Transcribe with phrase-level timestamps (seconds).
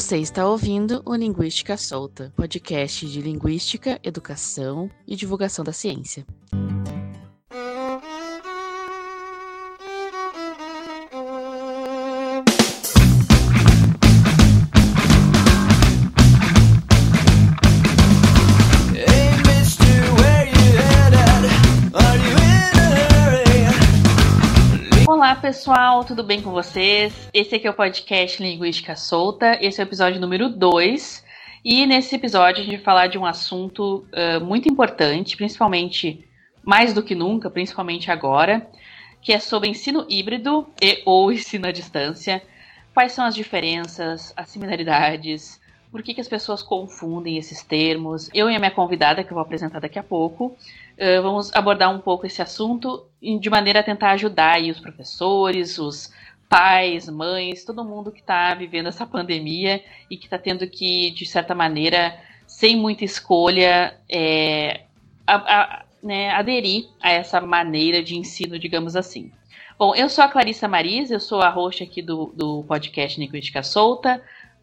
[0.00, 6.24] Você está ouvindo o Linguística Solta, podcast de linguística, educação e divulgação da ciência.
[25.50, 27.28] Pessoal, tudo bem com vocês?
[27.34, 31.24] Esse aqui é o podcast Linguística Solta, esse é o episódio número 2.
[31.64, 36.24] E nesse episódio a gente vai falar de um assunto uh, muito importante, principalmente
[36.62, 38.64] mais do que nunca, principalmente agora,
[39.20, 42.40] que é sobre ensino híbrido e ou ensino à distância.
[42.94, 48.30] Quais são as diferenças, as similaridades, por que, que as pessoas confundem esses termos.
[48.32, 50.56] Eu e a minha convidada, que eu vou apresentar daqui a pouco,
[51.00, 55.78] uh, vamos abordar um pouco esse assunto de maneira a tentar ajudar aí os professores,
[55.78, 56.12] os
[56.48, 61.24] pais, mães, todo mundo que está vivendo essa pandemia e que está tendo que, de
[61.24, 64.82] certa maneira, sem muita escolha, é,
[65.26, 69.30] a, a, né, aderir a essa maneira de ensino, digamos assim.
[69.78, 73.62] Bom, eu sou a Clarissa Maris, eu sou a host aqui do, do podcast Linguística
[73.62, 74.20] Solta.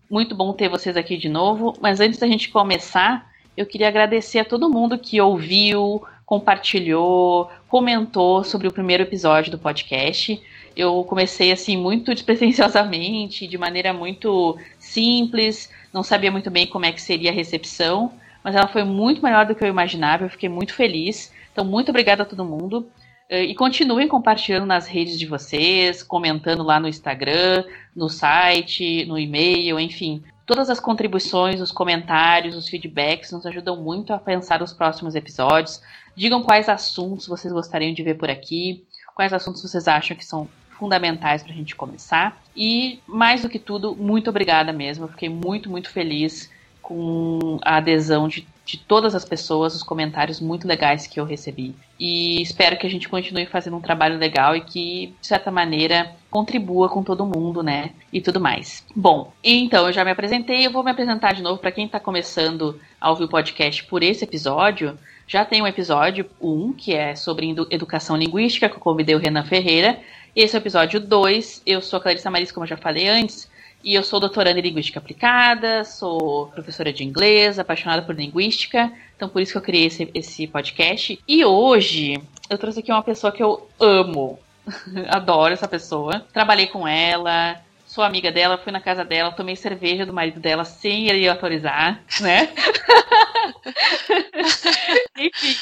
[0.10, 1.74] Muito bom ter vocês aqui de novo.
[1.82, 8.44] Mas antes da gente começar, eu queria agradecer a todo mundo que ouviu, compartilhou, comentou
[8.44, 10.40] sobre o primeiro episódio do podcast.
[10.76, 16.92] Eu comecei assim muito despretensiosamente, de maneira muito simples, não sabia muito bem como é
[16.92, 18.12] que seria a recepção,
[18.44, 21.34] mas ela foi muito melhor do que eu imaginava, eu fiquei muito feliz.
[21.54, 22.86] Então, muito obrigada a todo mundo.
[23.30, 27.64] Eh, e continuem compartilhando nas redes de vocês, comentando lá no Instagram,
[27.96, 30.22] no site, no e-mail, enfim.
[30.46, 35.82] Todas as contribuições, os comentários, os feedbacks nos ajudam muito a pensar os próximos episódios.
[36.18, 40.50] Digam quais assuntos vocês gostariam de ver por aqui, quais assuntos vocês acham que são
[40.72, 42.42] fundamentais para a gente começar.
[42.56, 45.06] E, mais do que tudo, muito obrigada mesmo.
[45.06, 46.52] Eu fiquei muito, muito feliz
[46.82, 51.76] com a adesão de, de todas as pessoas, os comentários muito legais que eu recebi.
[52.00, 56.16] E espero que a gente continue fazendo um trabalho legal e que, de certa maneira,
[56.32, 57.92] contribua com todo mundo, né?
[58.12, 58.84] E tudo mais.
[58.96, 62.00] Bom, então eu já me apresentei, eu vou me apresentar de novo para quem está
[62.00, 64.98] começando a ouvir o podcast por esse episódio.
[65.28, 69.20] Já tem um episódio 1, um, que é sobre educação linguística, que eu convidei o
[69.20, 70.00] Renan Ferreira.
[70.34, 71.64] Esse é o episódio 2.
[71.66, 73.50] Eu sou a Clarissa Maris, como eu já falei antes.
[73.84, 79.30] E eu sou doutoranda em linguística aplicada, sou professora de inglês, apaixonada por linguística, então
[79.30, 81.20] por isso que eu criei esse, esse podcast.
[81.28, 84.40] E hoje eu trouxe aqui uma pessoa que eu amo,
[85.10, 86.26] adoro essa pessoa.
[86.34, 90.66] Trabalhei com ela, sou amiga dela, fui na casa dela, tomei cerveja do marido dela
[90.66, 92.50] sem ele autorizar, né?
[95.18, 95.56] Enfim,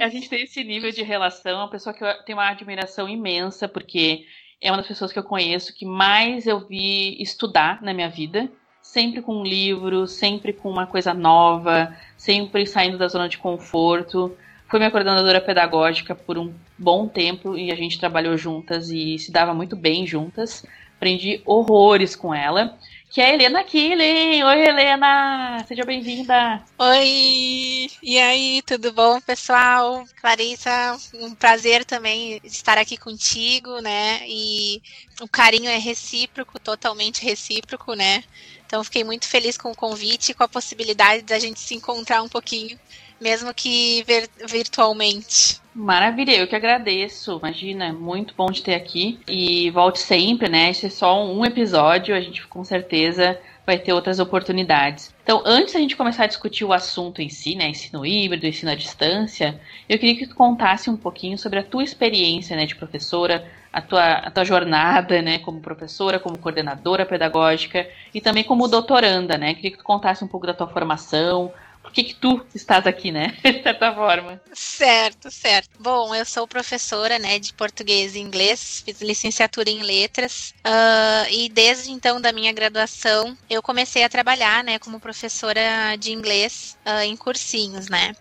[0.00, 3.68] a gente tem esse nível de relação, uma pessoa que eu tenho uma admiração imensa,
[3.68, 4.24] porque
[4.60, 8.50] é uma das pessoas que eu conheço que mais eu vi estudar na minha vida.
[8.82, 14.36] Sempre com um livro, sempre com uma coisa nova, sempre saindo da zona de conforto.
[14.68, 19.30] Foi minha coordenadora pedagógica por um bom tempo e a gente trabalhou juntas e se
[19.30, 20.64] dava muito bem juntas.
[20.96, 22.78] Aprendi horrores com ela
[23.16, 24.42] que é a Helena Killing.
[24.42, 25.64] Oi, Helena!
[25.66, 26.62] Seja bem-vinda!
[26.78, 27.88] Oi!
[28.02, 30.04] E aí, tudo bom, pessoal?
[30.20, 34.20] Clarissa, um prazer também estar aqui contigo, né?
[34.28, 34.82] E
[35.18, 38.22] o carinho é recíproco, totalmente recíproco, né?
[38.66, 42.20] Então, fiquei muito feliz com o convite e com a possibilidade da gente se encontrar
[42.22, 42.78] um pouquinho,
[43.20, 45.60] mesmo que vir virtualmente.
[45.74, 47.38] Maravilha, eu que agradeço.
[47.38, 49.18] Imagina, muito bom de ter aqui.
[49.28, 50.70] E volte sempre, né?
[50.70, 55.12] Esse é só um episódio, a gente com certeza vai ter outras oportunidades.
[55.24, 58.70] Então, antes da gente começar a discutir o assunto em si, né, ensino híbrido, ensino
[58.70, 62.76] à distância, eu queria que tu contasse um pouquinho sobre a tua experiência, né, de
[62.76, 68.68] professora, a tua, a tua jornada, né, como professora, como coordenadora pedagógica e também como
[68.68, 69.52] doutoranda, né?
[69.52, 71.52] Queria que tu contasse um pouco da tua formação,
[71.86, 73.38] por que, que tu estás aqui, né?
[73.44, 74.40] De certa forma.
[74.52, 75.70] Certo, certo.
[75.78, 81.48] Bom, eu sou professora, né, de português e inglês, fiz licenciatura em letras, uh, e
[81.48, 87.02] desde então da minha graduação eu comecei a trabalhar, né, como professora de inglês uh,
[87.02, 88.14] em cursinhos, né.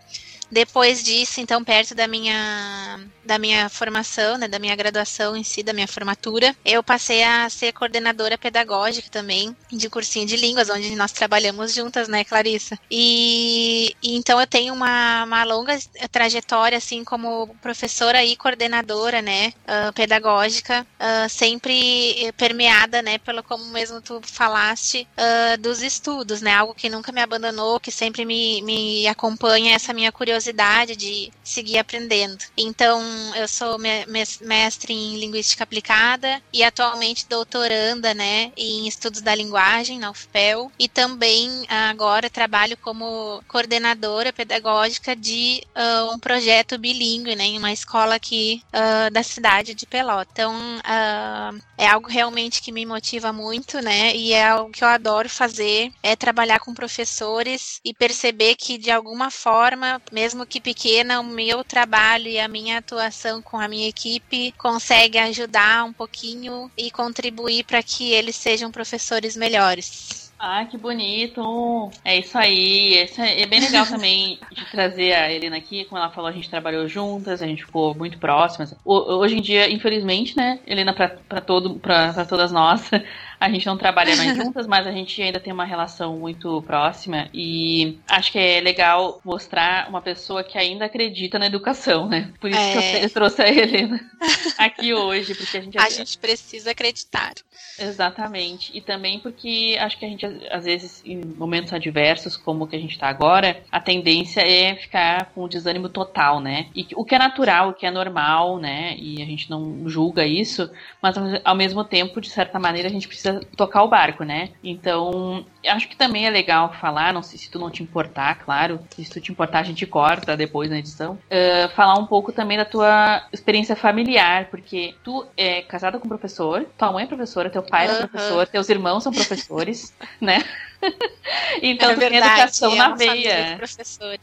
[0.52, 5.64] Depois disso, então, perto da minha, da minha formação, né, da minha graduação em si,
[5.64, 10.96] da minha formatura, eu passei a ser coordenadora pedagógica também de cursinho de línguas, onde
[10.96, 12.78] nós trabalhamos juntas, né, Clarissa?
[12.90, 15.78] E, e então eu tenho uma, uma longa
[16.12, 23.66] trajetória, assim, como professora e coordenadora, né, uh, pedagógica, uh, sempre permeada, né, pelo como
[23.66, 28.62] mesmo tu falaste, uh, dos estudos, né, algo que nunca me abandonou, que sempre me,
[28.62, 32.44] me acompanha essa minha curiosidade curiosidade de seguir aprendendo.
[32.58, 33.02] Então,
[33.36, 40.12] eu sou mestre em linguística aplicada e atualmente doutoranda, né, em estudos da linguagem na
[40.12, 47.58] UFPEL e também agora trabalho como coordenadora pedagógica de uh, um projeto bilíngue, né, em
[47.58, 50.30] uma escola aqui uh, da cidade de Pelota.
[50.34, 54.88] Então, uh, é algo realmente que me motiva muito, né, e é algo que eu
[54.88, 61.20] adoro fazer, é trabalhar com professores e perceber que de alguma forma, mesmo que pequena,
[61.20, 66.72] o meu trabalho e a minha atuação com a minha equipe consegue ajudar um pouquinho
[66.78, 70.26] e contribuir para que eles sejam professores melhores.
[70.38, 71.90] Ah, que bonito!
[72.04, 73.08] É isso aí.
[73.18, 75.86] É, é bem legal também de trazer a Helena aqui.
[75.86, 78.76] Como ela falou, a gente trabalhou juntas, a gente ficou muito próximas.
[78.84, 82.92] Hoje em dia, infelizmente, né, Helena, para todo, para todas nós,
[83.40, 87.30] a gente não trabalha mais juntas, mas a gente ainda tem uma relação muito próxima
[87.34, 92.32] e acho que é legal mostrar uma pessoa que ainda acredita na educação, né?
[92.40, 93.00] Por isso é...
[93.00, 94.00] que eu trouxe a Helena
[94.58, 97.34] aqui hoje, porque a gente a gente precisa acreditar.
[97.80, 98.72] Exatamente.
[98.76, 102.76] E também porque acho que a gente às vezes em momentos adversos como o que
[102.76, 106.68] a gente está agora, a tendência é ficar com o desânimo total, né?
[106.76, 108.96] E o que é natural, o que é normal, né?
[108.98, 110.70] E a gente não julga isso,
[111.02, 114.50] mas ao mesmo tempo, de certa maneira, a gente precisa precisa tocar o barco, né?
[114.64, 118.80] Então, acho que também é legal falar, não sei se tu não te importar, claro,
[118.90, 122.58] se tu te importar a gente corta depois na edição, uh, falar um pouco também
[122.58, 127.50] da tua experiência familiar, porque tu é casada com um professor, tua mãe é professora,
[127.50, 130.44] teu pai é professor, teus irmãos são professores, né?
[131.62, 133.60] então é verdade, tem educação na veia.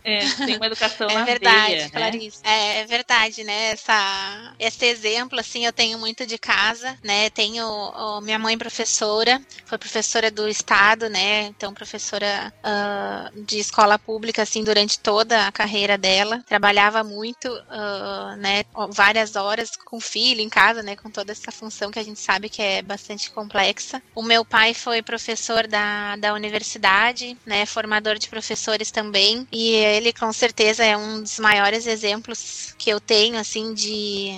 [0.04, 1.90] É, tem uma educação é na verdade, veia.
[1.90, 2.42] Clarice.
[2.42, 2.50] Né?
[2.50, 3.70] É, é, verdade, né?
[3.72, 7.30] Essa, esse exemplo, assim, eu tenho muito de casa, né?
[7.30, 11.42] Tenho ó, minha mãe professora, foi professora do estado, né?
[11.46, 16.42] Então, professora uh, de escola pública, assim, durante toda a carreira dela.
[16.46, 18.64] Trabalhava muito, uh, né?
[18.90, 20.96] Várias horas com filho em casa, né?
[20.96, 24.02] Com toda essa função que a gente sabe que é bastante complexa.
[24.14, 30.12] O meu pai foi professor da, da universidade né, formador de professores também, e ele
[30.12, 34.32] com certeza é um dos maiores exemplos que eu tenho, assim, de,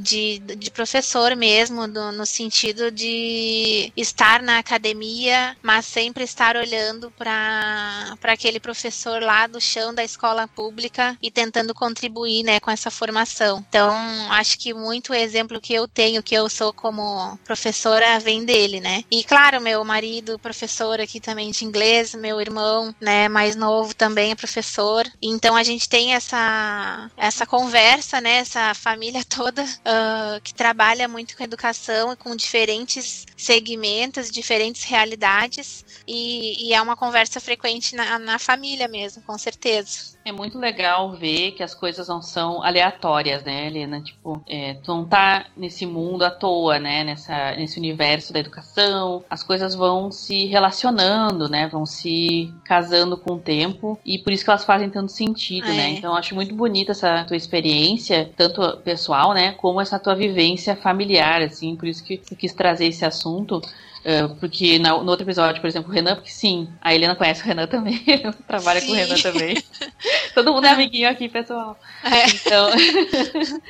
[0.00, 7.10] de, de professor mesmo, do, no sentido de estar na academia, mas sempre estar olhando
[7.10, 12.90] para aquele professor lá do chão da escola pública e tentando contribuir, né, com essa
[12.90, 13.64] formação.
[13.68, 13.92] Então,
[14.30, 19.04] acho que muito exemplo que eu tenho, que eu sou como professora, vem dele, né?
[19.10, 24.34] E claro, meu marido, professor aqui também inglês, meu irmão, né, mais novo também é
[24.34, 25.06] professor.
[25.20, 31.36] Então a gente tem essa essa conversa, né, essa família toda uh, que trabalha muito
[31.36, 38.18] com educação e com diferentes segmentos, diferentes realidades e, e é uma conversa frequente na,
[38.18, 40.18] na família mesmo, com certeza.
[40.24, 44.00] É muito legal ver que as coisas não são aleatórias, né, Helena?
[44.02, 47.02] Tipo, é, tu não tá nesse mundo à toa, né?
[47.02, 49.24] Nessa, nesse universo da educação.
[49.30, 51.68] As coisas vão se relacionando, né?
[51.68, 53.98] Vão se casando com o tempo.
[54.04, 55.72] E por isso que elas fazem tanto sentido, né?
[55.72, 55.76] é.
[55.76, 55.88] né?
[55.90, 59.52] Então, acho muito bonita essa tua experiência, tanto pessoal, né?
[59.52, 61.74] Como essa tua vivência familiar, assim.
[61.76, 63.62] Por isso que eu quis trazer esse assunto.
[64.00, 67.42] Uh, porque no, no, outro episódio, por exemplo, o Renan, porque sim, a Helena conhece
[67.42, 68.02] o Renan também,
[68.48, 68.86] trabalha sim.
[68.86, 69.62] com o Renan também.
[70.34, 71.78] Todo mundo é amiguinho aqui, pessoal.
[72.02, 72.26] É.
[72.30, 72.70] Então,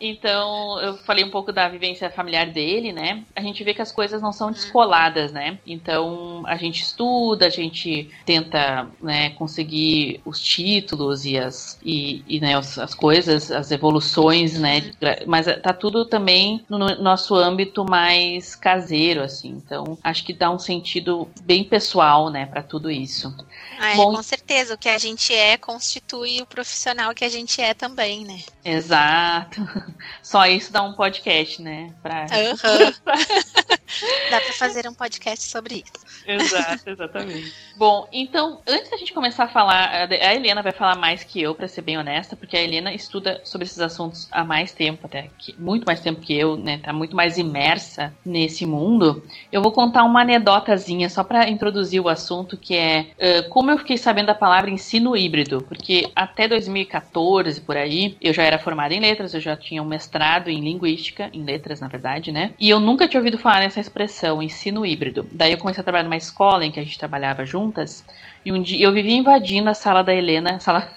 [0.00, 3.24] então, eu falei um pouco da vivência familiar dele, né?
[3.34, 5.58] A gente vê que as coisas não são descoladas, né?
[5.66, 12.40] Então, a gente estuda, a gente tenta né, conseguir os títulos e as, e, e
[12.40, 14.90] né, as coisas, as evoluções, né?
[15.26, 19.48] Mas tá tudo também no nosso âmbito mais caseiro, assim.
[19.48, 23.34] Então, então, acho que dá um sentido bem pessoal, né, para tudo isso.
[23.78, 27.28] Ah, é, Bom, com certeza, o que a gente é constitui o profissional que a
[27.28, 28.40] gente é também, né?
[28.64, 29.60] Exato.
[30.22, 31.92] Só isso dá um podcast, né?
[32.02, 32.22] Pra...
[32.22, 32.92] Uhum.
[34.30, 36.08] dá para fazer um podcast sobre isso.
[36.26, 37.54] Exato, exatamente.
[37.76, 41.54] Bom, então, antes da gente começar a falar, a Helena vai falar mais que eu,
[41.54, 45.30] para ser bem honesta, porque a Helena estuda sobre esses assuntos há mais tempo, até
[45.38, 46.78] que, muito mais tempo que eu, né?
[46.78, 49.22] Tá muito mais imersa nesse mundo.
[49.50, 53.78] Eu vou contar uma anedotazinha só para introduzir o assunto, que é uh, como eu
[53.78, 58.94] fiquei sabendo da palavra ensino híbrido, porque até 2014 por aí, eu já era formada
[58.94, 62.52] em letras, eu já tinha um mestrado em linguística, em letras, na verdade, né?
[62.58, 65.26] E eu nunca tinha ouvido falar nessa expressão, ensino híbrido.
[65.32, 68.04] Daí eu comecei a trabalhar numa escola em que a gente trabalhava juntas,
[68.44, 70.88] e um dia eu vivia invadindo a sala da Helena, a sala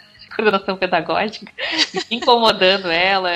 [0.42, 1.52] coordenação pedagógica,
[2.10, 3.30] incomodando ela,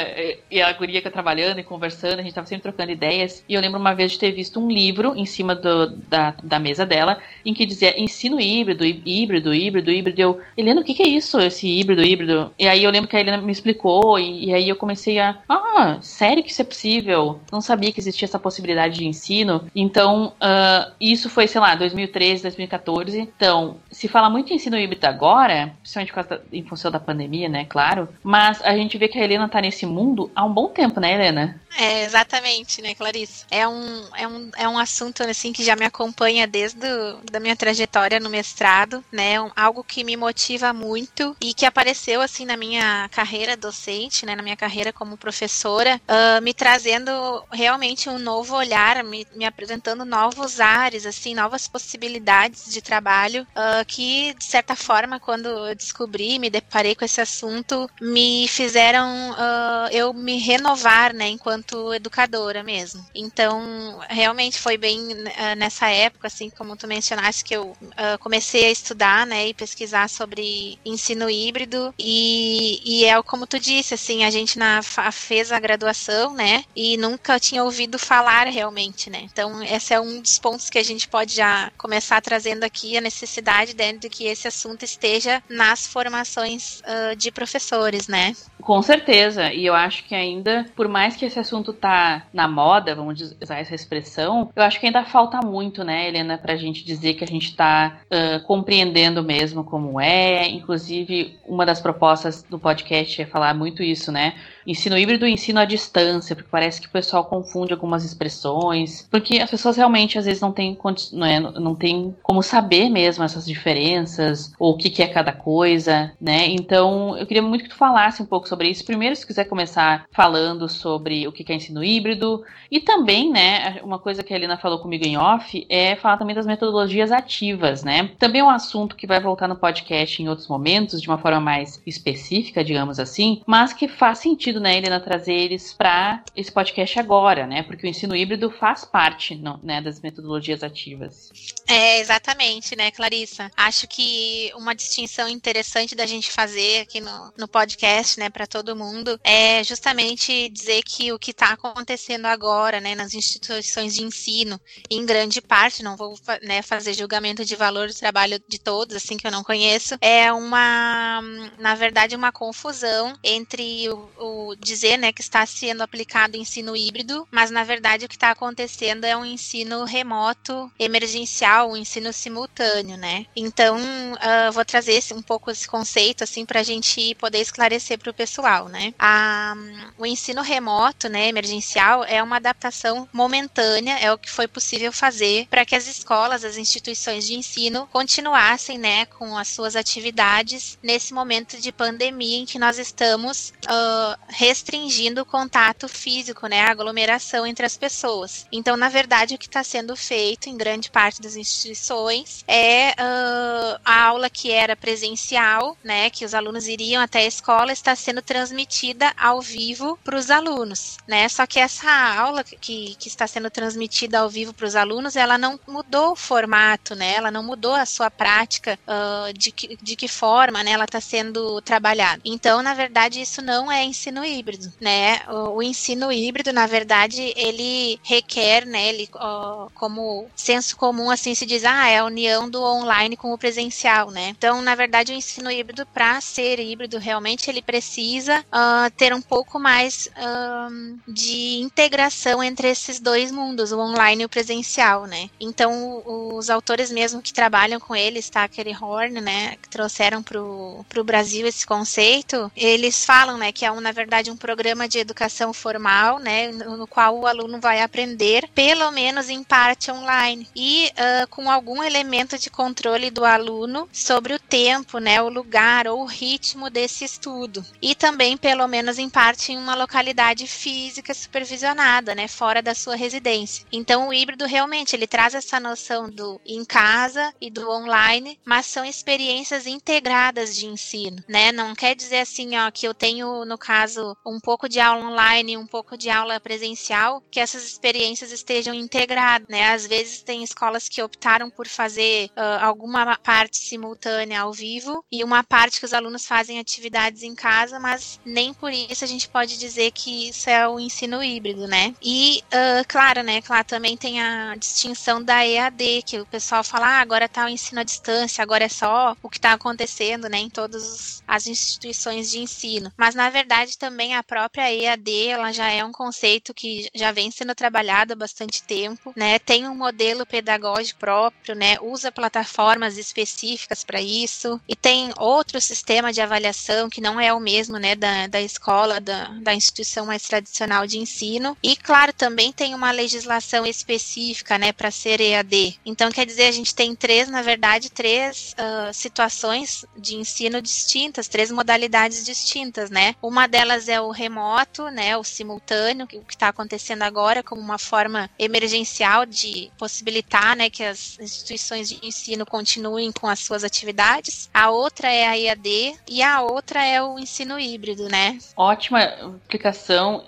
[0.50, 3.44] e a guria que trabalhando e conversando, a gente tava sempre trocando ideias.
[3.48, 6.60] E eu lembro uma vez de ter visto um livro em cima do, da, da
[6.60, 10.22] mesa dela, em que dizia ensino híbrido, híbrido, híbrido, híbrido.
[10.22, 12.52] Eu, Helena, o que, que é isso, esse híbrido, híbrido?
[12.58, 15.38] E aí eu lembro que a Helena me explicou, e, e aí eu comecei a,
[15.48, 17.40] ah, sério que isso é possível?
[17.52, 19.66] Não sabia que existia essa possibilidade de ensino.
[19.76, 23.20] Então, uh, isso foi, sei lá, 2013, 2014.
[23.20, 28.08] Então, se fala muito em ensino híbrido agora, principalmente em função da pandemia, né, claro,
[28.24, 31.14] mas a gente vê que a Helena tá nesse mundo há um bom tempo, né,
[31.14, 31.60] Helena?
[31.78, 33.46] É, exatamente, né, Clarice?
[33.52, 37.38] É um, é um, é um assunto, assim, que já me acompanha desde do, da
[37.38, 42.46] minha trajetória no mestrado, né, um, algo que me motiva muito e que apareceu, assim,
[42.46, 47.12] na minha carreira docente, né, na minha carreira como professora, uh, me trazendo
[47.52, 53.86] realmente um novo olhar, me, me apresentando novos ares, assim, novas possibilidades de trabalho, uh,
[53.86, 59.90] que, de certa forma, quando eu descobri, me deparei com esse assunto, me fizeram uh,
[59.92, 63.06] eu me renovar, né, enquanto educadora mesmo.
[63.14, 68.66] Então, realmente foi bem uh, nessa época, assim, como tu mencionaste, que eu uh, comecei
[68.66, 74.24] a estudar, né, e pesquisar sobre ensino híbrido e, e é como tu disse, assim,
[74.24, 74.82] a gente na,
[75.12, 79.22] fez a graduação, né, e nunca tinha ouvido falar realmente, né.
[79.32, 83.02] Então, esse é um dos pontos que a gente pode já começar trazendo aqui a
[83.02, 88.34] necessidade né, de que esse assunto esteja nas formações uh, de professores, né.
[88.66, 92.96] Com certeza, e eu acho que ainda, por mais que esse assunto tá na moda,
[92.96, 97.14] vamos usar essa expressão, eu acho que ainda falta muito, né, Helena, pra gente dizer
[97.14, 100.50] que a gente tá uh, compreendendo mesmo como é.
[100.50, 104.34] Inclusive, uma das propostas do podcast é falar muito isso, né?
[104.66, 109.40] Ensino híbrido e ensino à distância, porque parece que o pessoal confunde algumas expressões, porque
[109.40, 110.78] as pessoas realmente às vezes não têm,
[111.14, 111.76] não, é, não
[112.24, 116.48] como saber mesmo essas diferenças, ou o que, que é cada coisa, né?
[116.48, 118.86] Então, eu queria muito que tu falasse um pouco sobre isso.
[118.86, 124.00] Primeiro, se quiser começar falando sobre o que é ensino híbrido, e também, né, uma
[124.00, 128.10] coisa que a Helena falou comigo em off, é falar também das metodologias ativas, né?
[128.18, 131.40] Também é um assunto que vai voltar no podcast em outros momentos, de uma forma
[131.40, 136.52] mais específica, digamos assim, mas que faz sentido sentido, né, Helena, trazer eles para esse
[136.52, 137.64] podcast agora, né?
[137.64, 141.32] Porque o ensino híbrido faz parte não, né, das metodologias ativas.
[141.68, 143.52] É, exatamente, né, Clarissa?
[143.56, 148.76] Acho que uma distinção interessante da gente fazer aqui no, no podcast, né, para todo
[148.76, 154.60] mundo, é justamente dizer que o que está acontecendo agora, né, nas instituições de ensino,
[154.90, 159.18] em grande parte, não vou né, fazer julgamento de valor do trabalho de todos, assim
[159.18, 161.22] que eu não conheço, é uma,
[161.60, 167.28] na verdade, uma confusão entre o, o dizer né, que está sendo aplicado ensino híbrido,
[167.32, 172.98] mas na verdade o que está acontecendo é um ensino remoto, emergencial, um ensino simultâneo,
[172.98, 173.26] né?
[173.36, 177.98] Então, uh, vou trazer esse, um pouco esse conceito assim para a gente poder esclarecer
[177.98, 178.94] para o pessoal, né?
[179.00, 179.56] A,
[179.98, 185.48] o ensino remoto, né, emergencial, é uma adaptação momentânea, é o que foi possível fazer
[185.50, 191.14] para que as escolas, as instituições de ensino continuassem, né, com as suas atividades nesse
[191.14, 197.48] momento de pandemia em que nós estamos uh, restringindo o contato físico, né, a aglomeração
[197.48, 198.46] entre as pessoas.
[198.52, 203.80] Então, na verdade, o que está sendo feito em grande parte das instituições é uh,
[203.84, 208.22] a aula que era presencial, né, que os alunos iriam até a escola, está sendo
[208.22, 211.30] transmitida ao vivo para os alunos, né?
[211.30, 215.38] Só que essa aula que, que está sendo transmitida ao vivo para os alunos, ela
[215.38, 217.14] não mudou o formato, né?
[217.16, 220.72] Ela não mudou a sua prática uh, de, que, de que forma, né?
[220.72, 222.22] Ela está sendo trabalhada.
[222.26, 225.22] Então, na verdade, isso não é ensino híbrido, né?
[225.28, 228.90] O, o ensino híbrido, na verdade, ele requer, né?
[228.90, 233.34] Ele, ó, como senso comum, assim, se diz, ah, é a união do online com
[233.34, 234.30] o presencial, né?
[234.30, 239.22] Então, na verdade, o ensino híbrido, para ser híbrido, realmente, ele precisa uh, ter um
[239.22, 245.30] pouco mais uh, de integração entre esses dois mundos, o online e o presencial, né?
[245.40, 250.42] Então, os autores mesmo que trabalham com ele, Stacker e Horn, né, que trouxeram para
[250.42, 254.88] o Brasil esse conceito, eles falam, né, que é, um, na verdade, verdade, um programa
[254.88, 260.48] de educação formal, né, no qual o aluno vai aprender, pelo menos em parte online,
[260.56, 265.88] e uh, com algum elemento de controle do aluno sobre o tempo, né, o lugar
[265.88, 267.66] ou o ritmo desse estudo.
[267.82, 272.96] E também, pelo menos em parte, em uma localidade física supervisionada, né, fora da sua
[272.96, 273.66] residência.
[273.72, 278.66] Então, o híbrido realmente ele traz essa noção do em casa e do online, mas
[278.66, 281.52] são experiências integradas de ensino, né?
[281.52, 285.06] Não quer dizer assim, ó, que eu tenho no caso caso, um pouco de aula
[285.06, 289.74] online, um pouco de aula presencial, que essas experiências estejam integradas, né?
[289.74, 295.24] Às vezes tem escolas que optaram por fazer uh, alguma parte simultânea ao vivo e
[295.24, 299.30] uma parte que os alunos fazem atividades em casa, mas nem por isso a gente
[299.30, 301.94] pode dizer que isso é o ensino híbrido, né?
[302.02, 306.88] E, uh, claro, né, claro, também tem a distinção da EAD, que o pessoal fala,
[306.88, 310.38] ah, agora tá o ensino à distância, agora é só o que está acontecendo, né,
[310.38, 312.92] em todas as instituições de ensino.
[312.98, 317.30] Mas, na verdade, também a própria EAD, ela já é um conceito que já vem
[317.30, 323.84] sendo trabalhado há bastante tempo, né, tem um modelo pedagógico próprio, né, usa plataformas específicas
[323.84, 328.26] para isso, e tem outro sistema de avaliação que não é o mesmo, né, da,
[328.26, 333.68] da escola, da, da instituição mais tradicional de ensino, e, claro, também tem uma legislação
[333.68, 335.80] específica, né, para ser EAD.
[335.86, 341.28] Então, quer dizer, a gente tem três, na verdade, três uh, situações de ensino distintas,
[341.28, 343.16] três modalidades distintas, né?
[343.22, 347.78] Uma delas é o remoto, né, o simultâneo, o que está acontecendo agora como uma
[347.78, 354.50] forma emergencial de possibilitar, né, que as instituições de ensino continuem com as suas atividades.
[354.54, 358.38] A outra é a EAD e a outra é o ensino híbrido, né?
[358.56, 359.00] Ótima
[359.46, 360.24] aplicação,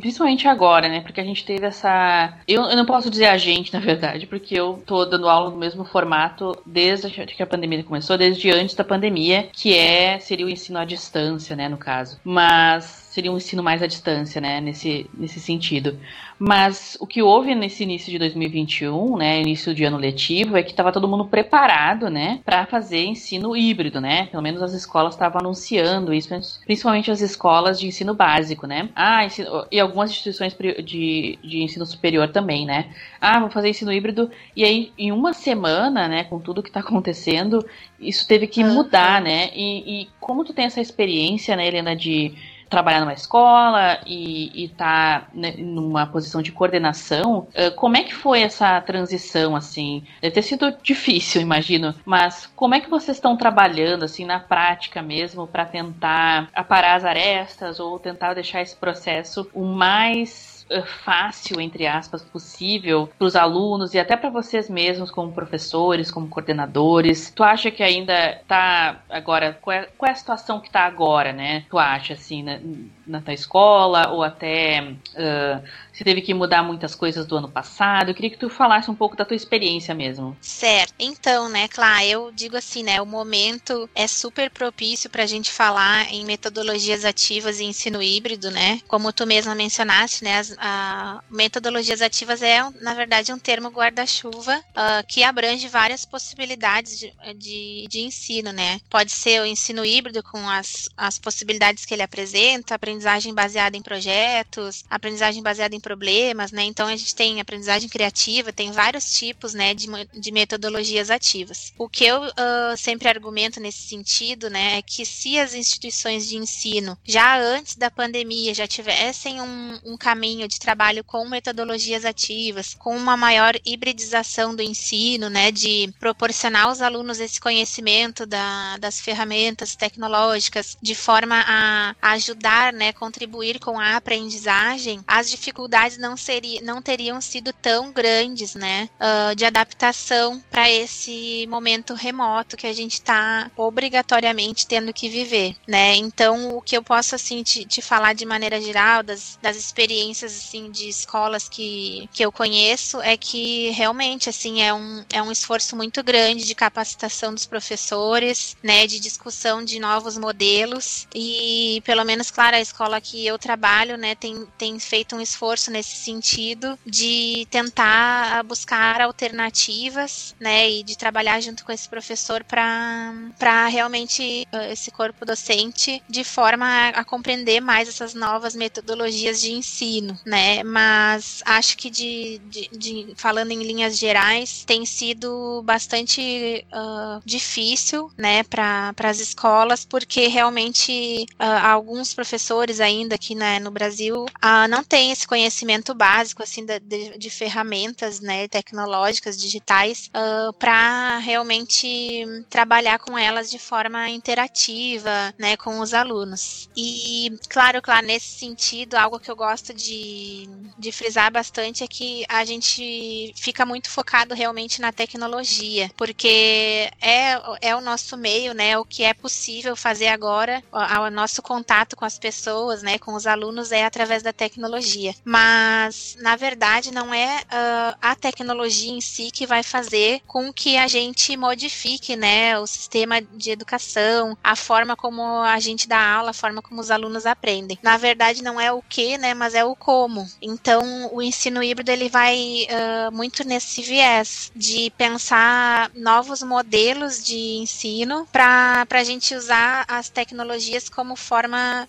[0.00, 1.00] principalmente agora, né?
[1.00, 2.38] Porque a gente teve essa.
[2.46, 5.56] Eu, eu não posso dizer a gente, na verdade, porque eu tô dando aula no
[5.56, 10.50] mesmo formato desde que a pandemia começou, desde antes da pandemia, que é seria o
[10.50, 12.18] ensino à distância, né, no caso.
[12.24, 15.98] Mas seria um ensino mais à distância, né, nesse, nesse sentido.
[16.38, 20.70] Mas o que houve nesse início de 2021, né, início de ano letivo, é que
[20.70, 24.26] estava todo mundo preparado, né, para fazer ensino híbrido, né?
[24.26, 26.28] Pelo menos as escolas estavam anunciando isso,
[26.64, 28.88] principalmente as escolas de ensino básico, né?
[28.94, 32.90] Ah, ensino, e algumas instituições de, de ensino superior também, né?
[33.20, 36.80] Ah, vou fazer ensino híbrido e aí em uma semana, né, com tudo que está
[36.80, 37.64] acontecendo,
[37.98, 39.50] isso teve que mudar, né?
[39.54, 42.32] E, e como tu tem essa experiência, né, Helena, de
[42.68, 48.42] trabalhar numa escola e estar tá, né, numa posição de coordenação, como é que foi
[48.42, 50.04] essa transição, assim?
[50.20, 55.02] Deve ter sido difícil, imagino, mas como é que vocês estão trabalhando, assim, na prática
[55.02, 60.58] mesmo, para tentar aparar as arestas ou tentar deixar esse processo o mais
[61.04, 66.28] fácil, entre aspas, possível para os alunos e até para vocês mesmos, como professores, como
[66.28, 67.30] coordenadores?
[67.34, 71.32] Tu acha que ainda tá agora, qual é, qual é a situação que tá agora,
[71.32, 71.64] né?
[71.70, 75.62] Tu acha, assim, na, tua escola ou até uh,
[75.92, 78.10] se teve que mudar muitas coisas do ano passado.
[78.10, 80.36] Eu queria que tu falasse um pouco da tua experiência mesmo.
[80.40, 80.94] Certo.
[80.98, 85.50] Então, né, Clá, eu digo assim, né, o momento é super propício para a gente
[85.50, 88.80] falar em metodologias ativas e ensino híbrido, né?
[88.86, 94.56] Como tu mesma mencionaste, né, as a, metodologias ativas é, na verdade, um termo guarda-chuva
[94.58, 98.80] uh, que abrange várias possibilidades de, de, de, ensino, né?
[98.88, 102.97] Pode ser o ensino híbrido com as, as possibilidades que ele apresenta, aprendizagem
[103.34, 106.64] baseada em projetos, aprendizagem baseada em problemas, né?
[106.64, 111.72] Então a gente tem aprendizagem criativa, tem vários tipos, né, de, de metodologias ativas.
[111.78, 116.36] O que eu uh, sempre argumento nesse sentido, né, é que se as instituições de
[116.36, 122.74] ensino já antes da pandemia já tivessem um, um caminho de trabalho com metodologias ativas,
[122.74, 129.00] com uma maior hibridização do ensino, né, de proporcionar aos alunos esse conhecimento da, das
[129.00, 135.98] ferramentas tecnológicas de forma a, a ajudar, né, contribuir com a aprendizagem, as dificuldades dificuldades
[135.98, 142.56] não, seria, não teriam sido tão grandes, né, uh, de adaptação para esse momento remoto
[142.56, 145.96] que a gente está obrigatoriamente tendo que viver, né?
[145.96, 150.36] Então, o que eu posso assim te, te falar de maneira geral das, das experiências
[150.36, 155.32] assim de escolas que, que eu conheço é que realmente assim é um, é um
[155.32, 162.04] esforço muito grande de capacitação dos professores, né, de discussão de novos modelos e pelo
[162.04, 166.78] menos claro a escola que eu trabalho, né, tem, tem feito um esforço nesse sentido
[166.86, 174.72] de tentar buscar alternativas, né, e de trabalhar junto com esse professor para realmente uh,
[174.72, 180.62] esse corpo docente de forma a, a, compreender mais essas novas metodologias de ensino, né?
[180.62, 188.10] Mas acho que de, de, de falando em linhas gerais tem sido bastante uh, difícil,
[188.16, 194.26] né, para as escolas porque realmente uh, alguns professores ainda aqui né, no Brasil
[194.68, 196.80] não têm esse conhecimento básico assim de,
[197.18, 205.56] de, ferramentas né, tecnológicas digitais uh, para realmente trabalhar com elas de forma interativa né,
[205.56, 206.68] com os alunos.
[206.76, 212.24] E claro, claro, nesse sentido, algo que eu gosto de, de frisar bastante é que
[212.28, 218.78] a gente fica muito focado realmente na tecnologia, porque é, é o nosso meio, né,
[218.78, 222.98] o que é possível fazer agora, o, o nosso contato com as pessoas pessoas, né,
[222.98, 225.14] com os alunos é através da tecnologia.
[225.24, 230.76] Mas, na verdade, não é uh, a tecnologia em si que vai fazer com que
[230.76, 236.30] a gente modifique, né, o sistema de educação, a forma como a gente dá aula,
[236.30, 237.78] a forma como os alunos aprendem.
[237.82, 240.26] Na verdade, não é o que, né, mas é o como.
[240.40, 247.58] Então, o ensino híbrido ele vai uh, muito nesse viés de pensar novos modelos de
[247.58, 251.86] ensino para a gente usar as tecnologias como forma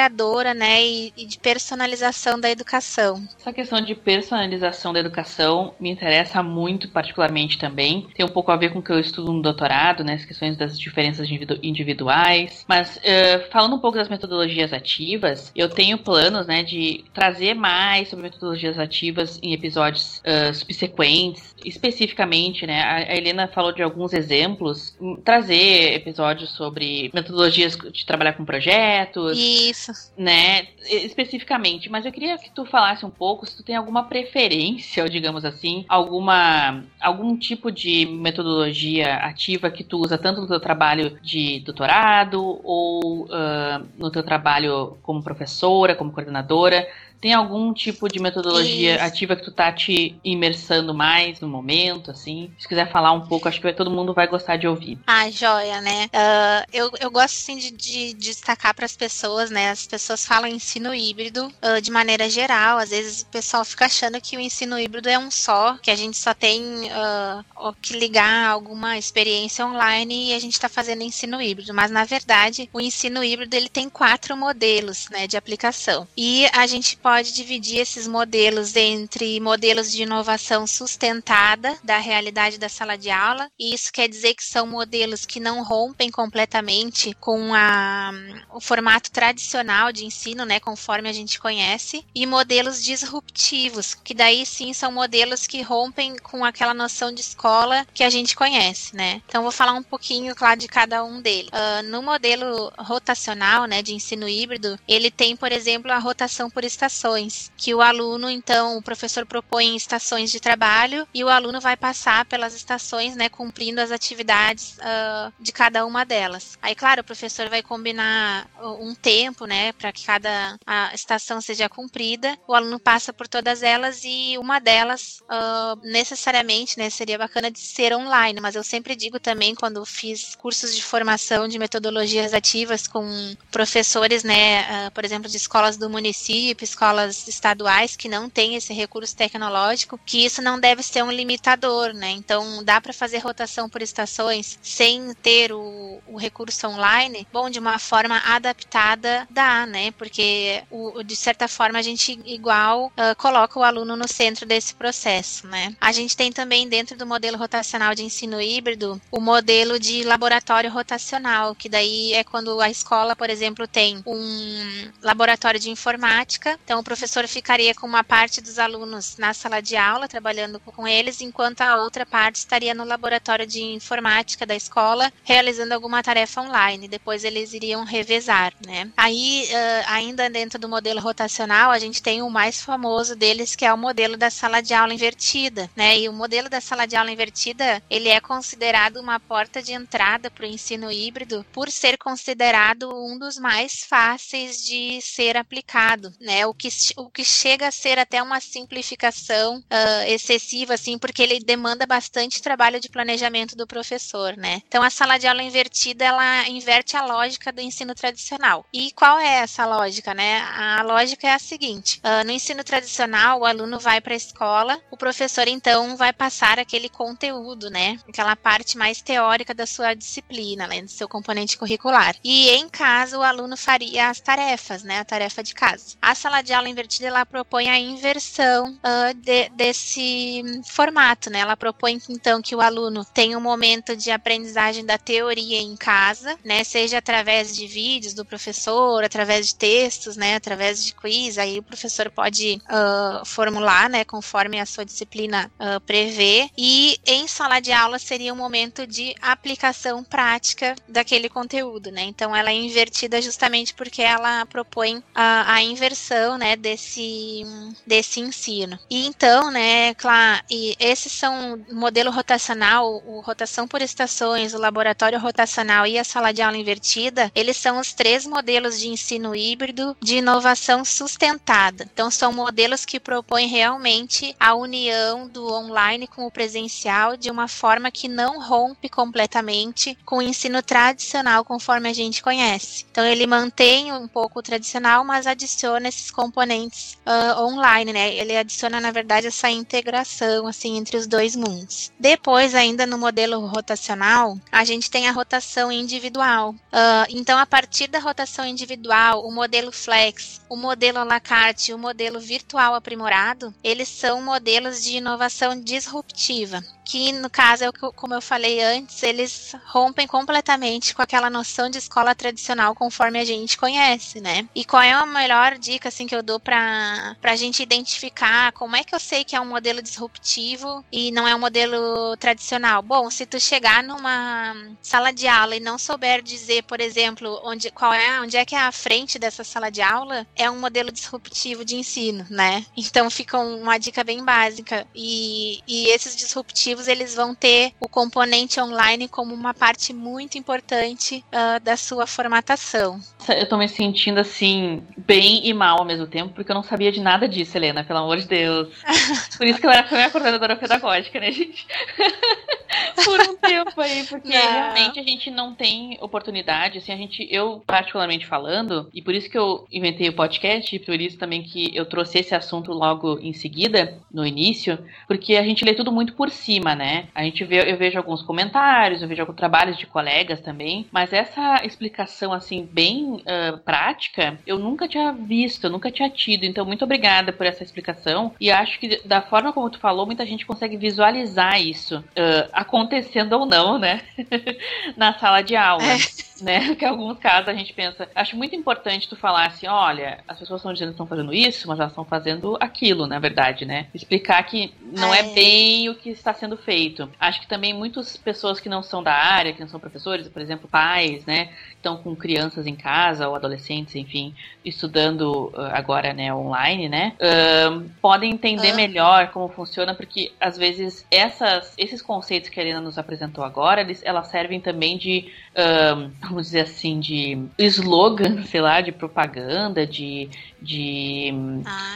[0.00, 3.22] integradora, né, e, e de personalização da educação.
[3.38, 8.08] Essa questão de personalização da educação me interessa muito particularmente também.
[8.14, 10.56] Tem um pouco a ver com o que eu estudo no doutorado, né, as questões
[10.56, 11.28] das diferenças
[11.62, 12.64] individuais.
[12.66, 18.08] Mas uh, falando um pouco das metodologias ativas, eu tenho planos, né, de trazer mais
[18.08, 24.96] sobre metodologias ativas em episódios uh, subsequentes, especificamente, né, a Helena falou de alguns exemplos,
[25.24, 29.38] trazer episódios sobre metodologias de trabalhar com projetos.
[29.38, 29.89] Isso.
[30.16, 31.88] Né, especificamente.
[31.88, 35.44] Mas eu queria que tu falasse um pouco se tu tem alguma preferência, ou digamos
[35.44, 41.60] assim, alguma algum tipo de metodologia ativa que tu usa tanto no teu trabalho de
[41.60, 46.86] doutorado ou uh, no teu trabalho como professora, como coordenadora
[47.20, 49.04] tem algum tipo de metodologia Isso.
[49.04, 52.50] ativa que tu tá te imersando mais no momento, assim?
[52.58, 54.98] Se quiser falar um pouco, acho que todo mundo vai gostar de ouvir.
[55.06, 56.06] Ah, joia, né?
[56.06, 59.70] Uh, eu, eu gosto, assim, de, de, de destacar para as pessoas, né?
[59.70, 62.78] As pessoas falam ensino híbrido uh, de maneira geral.
[62.78, 65.96] Às vezes o pessoal fica achando que o ensino híbrido é um só, que a
[65.96, 71.40] gente só tem uh, que ligar alguma experiência online e a gente está fazendo ensino
[71.40, 71.74] híbrido.
[71.74, 76.08] Mas, na verdade, o ensino híbrido ele tem quatro modelos, né, de aplicação.
[76.16, 82.56] E a gente pode pode dividir esses modelos entre modelos de inovação sustentada da realidade
[82.56, 87.12] da sala de aula, e isso quer dizer que são modelos que não rompem completamente
[87.18, 88.12] com a,
[88.54, 94.46] o formato tradicional de ensino, né, conforme a gente conhece, e modelos disruptivos, que daí
[94.46, 99.20] sim são modelos que rompem com aquela noção de escola que a gente conhece, né.
[99.26, 101.50] Então vou falar um pouquinho, claro, de cada um deles.
[101.50, 106.62] Uh, no modelo rotacional, né, de ensino híbrido, ele tem, por exemplo, a rotação por
[106.62, 111.60] estação estações, que o aluno, então, o professor propõe estações de trabalho e o aluno
[111.60, 116.58] vai passar pelas estações, né, cumprindo as atividades uh, de cada uma delas.
[116.60, 118.48] Aí, claro, o professor vai combinar
[118.80, 120.58] um tempo, né, para que cada
[120.92, 122.38] estação seja cumprida.
[122.46, 127.58] O aluno passa por todas elas e uma delas, uh, necessariamente, né, seria bacana de
[127.58, 132.86] ser online, mas eu sempre digo também, quando fiz cursos de formação de metodologias ativas
[132.86, 138.28] com professores, né, uh, por exemplo, de escolas do município, escolas escolas estaduais que não
[138.28, 142.10] têm esse recurso tecnológico, que isso não deve ser um limitador, né?
[142.10, 147.26] Então, dá para fazer rotação por estações sem ter o, o, recurso online?
[147.32, 149.92] Bom, de uma forma adaptada, dá, né?
[149.92, 154.74] Porque, o, de certa forma, a gente igual uh, coloca o aluno no centro desse
[154.74, 155.74] processo, né?
[155.80, 160.70] A gente tem também, dentro do modelo rotacional de ensino híbrido, o modelo de laboratório
[160.70, 166.79] rotacional, que daí é quando a escola, por exemplo, tem um laboratório de informática, então,
[166.80, 171.20] o professor ficaria com uma parte dos alunos na sala de aula, trabalhando com eles,
[171.20, 176.88] enquanto a outra parte estaria no laboratório de informática da escola, realizando alguma tarefa online.
[176.88, 178.90] Depois eles iriam revezar, né?
[178.96, 183.64] Aí, uh, ainda dentro do modelo rotacional, a gente tem o mais famoso deles, que
[183.64, 185.98] é o modelo da sala de aula invertida, né?
[185.98, 190.30] E o modelo da sala de aula invertida, ele é considerado uma porta de entrada
[190.30, 196.46] para o ensino híbrido, por ser considerado um dos mais fáceis de ser aplicado, né?
[196.46, 201.40] O que o que chega a ser até uma simplificação uh, excessiva, assim, porque ele
[201.40, 204.62] demanda bastante trabalho de planejamento do professor, né?
[204.66, 208.66] Então, a sala de aula invertida, ela inverte a lógica do ensino tradicional.
[208.72, 210.40] E qual é essa lógica, né?
[210.40, 214.80] A lógica é a seguinte: uh, no ensino tradicional, o aluno vai para a escola,
[214.90, 217.98] o professor, então, vai passar aquele conteúdo, né?
[218.08, 220.80] Aquela parte mais teórica da sua disciplina, né?
[220.82, 222.16] do seu componente curricular.
[222.22, 225.00] E em casa, o aluno faria as tarefas, né?
[225.00, 225.96] A tarefa de casa.
[226.00, 231.40] A sala de aula invertida ela propõe a inversão uh, de, desse formato, né?
[231.40, 236.38] Ela propõe então que o aluno tenha um momento de aprendizagem da teoria em casa,
[236.44, 236.64] né?
[236.64, 240.36] Seja através de vídeos do professor, através de textos, né?
[240.36, 244.04] Através de quiz, aí o professor pode uh, formular, né?
[244.04, 246.50] Conforme a sua disciplina uh, prevê.
[246.56, 252.02] E em sala de aula seria um momento de aplicação prática daquele conteúdo, né?
[252.02, 257.44] Então ela é invertida justamente porque ela propõe a, a inversão, né, desse,
[257.86, 258.78] desse ensino.
[258.88, 264.58] E então, né, claro, e esses são o modelo rotacional, o rotação por estações, o
[264.58, 269.36] laboratório rotacional e a sala de aula invertida, eles são os três modelos de ensino
[269.36, 271.86] híbrido de inovação sustentada.
[271.92, 277.48] Então, são modelos que propõem realmente a união do online com o presencial de uma
[277.48, 282.86] forma que não rompe completamente com o ensino tradicional conforme a gente conhece.
[282.90, 288.14] Então, ele mantém um pouco o tradicional, mas adiciona esses componentes uh, online, né?
[288.14, 291.92] Ele adiciona, na verdade, essa integração assim entre os dois mundos.
[291.98, 296.50] Depois, ainda no modelo rotacional, a gente tem a rotação individual.
[296.50, 301.72] Uh, então, a partir da rotação individual, o modelo flex, o modelo à la carte,
[301.72, 308.14] o modelo virtual aprimorado, eles são modelos de inovação disruptiva que no caso, é como
[308.14, 313.56] eu falei antes, eles rompem completamente com aquela noção de escola tradicional conforme a gente
[313.56, 314.48] conhece, né?
[314.52, 318.74] E qual é a melhor dica assim que eu dou para a gente identificar como
[318.74, 322.82] é que eu sei que é um modelo disruptivo e não é um modelo tradicional?
[322.82, 327.70] Bom, se tu chegar numa sala de aula e não souber dizer, por exemplo, onde
[327.70, 330.90] qual é, onde é que é a frente dessa sala de aula, é um modelo
[330.90, 332.66] disruptivo de ensino, né?
[332.76, 338.60] Então fica uma dica bem básica e, e esses disruptivos eles vão ter o componente
[338.60, 343.00] online como uma parte muito importante uh, da sua formatação.
[343.28, 346.90] Eu tô me sentindo assim, bem e mal ao mesmo tempo, porque eu não sabia
[346.90, 348.68] de nada disso, Helena, pelo amor de Deus.
[349.36, 351.66] Por isso que eu era minha coordenadora pedagógica, né, gente?
[353.04, 354.52] Por um tempo aí, porque não.
[354.52, 359.28] realmente a gente não tem oportunidade, assim, a gente, eu particularmente falando, e por isso
[359.28, 363.18] que eu inventei o podcast, e por isso também que eu trouxe esse assunto logo
[363.20, 367.08] em seguida, no início, porque a gente lê tudo muito por cima cima, né?
[367.14, 371.12] A gente vê, eu vejo alguns comentários, eu vejo alguns trabalhos de colegas também, mas
[371.12, 376.44] essa explicação assim bem uh, prática, eu nunca tinha visto, eu nunca tinha tido.
[376.44, 378.32] Então, muito obrigada por essa explicação.
[378.40, 383.32] E acho que da forma como tu falou, muita gente consegue visualizar isso uh, acontecendo
[383.32, 384.02] ou não, né?
[384.96, 385.82] Na sala de aula.
[385.84, 386.66] É né?
[386.66, 390.38] Porque em alguns casos a gente pensa, acho muito importante tu falar assim, olha, as
[390.38, 393.86] pessoas estão dizendo que estão fazendo isso, mas elas estão fazendo aquilo, na verdade, né?
[393.94, 395.20] Explicar que não é.
[395.20, 397.10] é bem o que está sendo feito.
[397.18, 400.40] Acho que também muitas pessoas que não são da área, que não são professores, por
[400.40, 401.50] exemplo, pais, né?
[401.74, 404.34] Estão com crianças em casa ou adolescentes, enfim,
[404.64, 407.14] estudando uh, agora, né, online, né?
[407.18, 412.80] Uh, podem entender melhor como funciona, porque às vezes essas, esses conceitos que a Helena
[412.80, 418.60] nos apresentou agora, eles, elas servem também de um, vamos dizer assim, de slogan, sei
[418.60, 420.28] lá, de propaganda, de,
[420.60, 421.32] de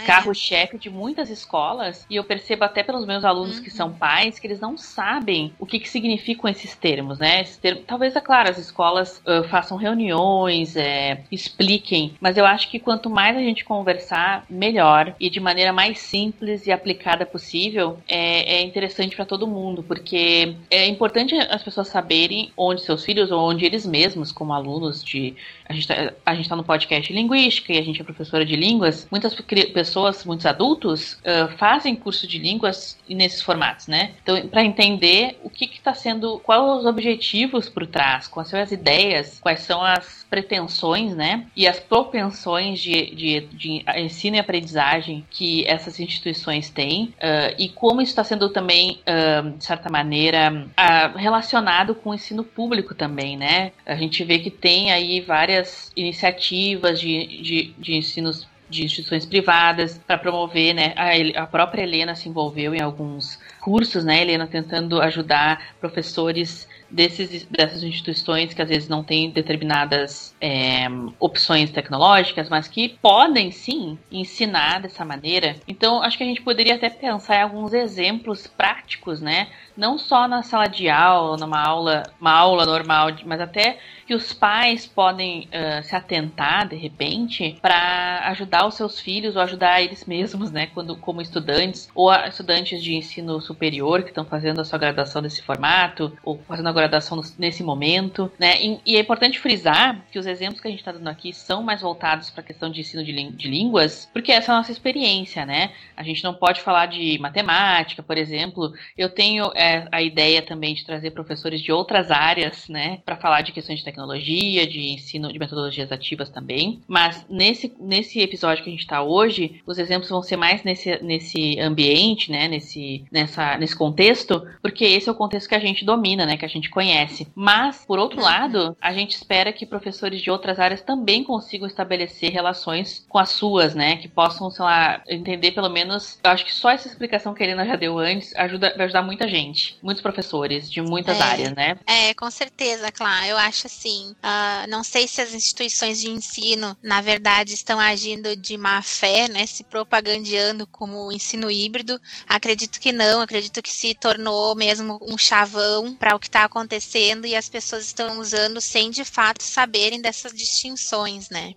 [0.06, 2.04] carro-chefe de muitas escolas.
[2.10, 3.64] E eu percebo até pelos meus alunos uhum.
[3.64, 7.44] que são pais que eles não sabem o que, que significam esses termos, né?
[7.86, 13.08] Talvez, é claro, as escolas uh, façam reuniões, é, expliquem, mas eu acho que quanto
[13.08, 18.62] mais a gente conversar, melhor e de maneira mais simples e aplicada possível, é, é
[18.62, 23.64] interessante para todo mundo, porque é importante as pessoas saberem onde seus filhos ou onde
[23.64, 25.34] eles mesmos, como alunos de.
[25.66, 29.08] A gente está tá no podcast linguística e a gente é professora de línguas.
[29.10, 29.34] Muitas
[29.72, 34.12] pessoas, muitos adultos, uh, fazem curso de línguas nesses formatos, né?
[34.22, 38.72] Então, para entender o que está sendo, quais os objetivos por trás, quais são as
[38.72, 45.24] ideias, quais são as pretensões, né, e as propensões de, de, de ensino e aprendizagem
[45.30, 50.52] que essas instituições têm uh, e como isso está sendo também, uh, de certa maneira,
[50.52, 53.72] uh, relacionado com o ensino público também, né?
[53.86, 60.00] A gente vê que tem aí várias iniciativas de, de, de ensinos de instituições privadas
[60.06, 60.94] para promover, né?
[60.96, 64.20] A, a, própria Helena se envolveu em alguns cursos, né?
[64.20, 70.86] Helena tentando ajudar professores desses, dessas instituições que às vezes não têm determinadas é,
[71.18, 75.56] opções tecnológicas, mas que podem sim ensinar dessa maneira.
[75.66, 79.48] Então, acho que a gente poderia até pensar em alguns exemplos práticos, né?
[79.76, 84.32] Não só na sala de aula, numa aula, uma aula normal, mas até que os
[84.32, 90.04] pais podem uh, se atentar de repente para ajudar os seus filhos ou ajudar eles
[90.04, 94.78] mesmos, né, quando como estudantes ou estudantes de ensino superior que estão fazendo a sua
[94.78, 98.62] graduação nesse formato ou fazendo a graduação nesse momento, né?
[98.62, 101.62] E, e é importante frisar que os exemplos que a gente está dando aqui são
[101.62, 104.72] mais voltados para a questão de ensino de, de línguas, porque essa é a nossa
[104.72, 105.72] experiência, né?
[105.96, 108.72] A gente não pode falar de matemática, por exemplo.
[108.96, 113.42] Eu tenho é a ideia também de trazer professores de outras áreas, né, para falar
[113.42, 116.80] de questões de tecnologia, de ensino, de metodologias ativas também.
[116.86, 121.02] Mas nesse, nesse episódio que a gente está hoje, os exemplos vão ser mais nesse,
[121.02, 125.84] nesse ambiente, né, nesse, nessa, nesse contexto, porque esse é o contexto que a gente
[125.84, 127.26] domina, né, que a gente conhece.
[127.34, 128.24] Mas, por outro uhum.
[128.24, 133.30] lado, a gente espera que professores de outras áreas também consigam estabelecer relações com as
[133.30, 136.18] suas, né, que possam, sei lá, entender pelo menos.
[136.22, 139.02] Eu acho que só essa explicação que a Helena já deu antes ajuda, vai ajudar
[139.02, 141.78] muita gente, muitos professores de muitas é, áreas, né?
[141.86, 143.26] É, com certeza, claro.
[143.26, 144.14] Eu acho assim.
[144.22, 149.28] Uh, não sei se as instituições de ensino, na verdade, estão agindo de má fé,
[149.28, 149.46] né?
[149.46, 152.00] Se propagandeando como ensino híbrido.
[152.28, 153.20] Acredito que não.
[153.20, 157.84] Acredito que se tornou mesmo um chavão para o que está acontecendo e as pessoas
[157.84, 161.54] estão usando sem de fato saberem dessas distinções, né?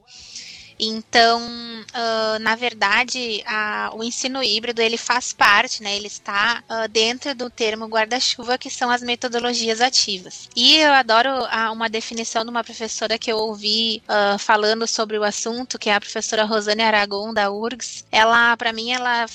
[0.79, 5.95] Então, uh, na verdade, a, o ensino híbrido ele faz parte, né?
[5.95, 10.49] Ele está uh, dentro do termo guarda-chuva, que são as metodologias ativas.
[10.55, 15.17] E eu adoro a, uma definição de uma professora que eu ouvi uh, falando sobre
[15.17, 18.05] o assunto, que é a professora Rosane Aragon da URGS.
[18.11, 19.25] Ela, para mim, ela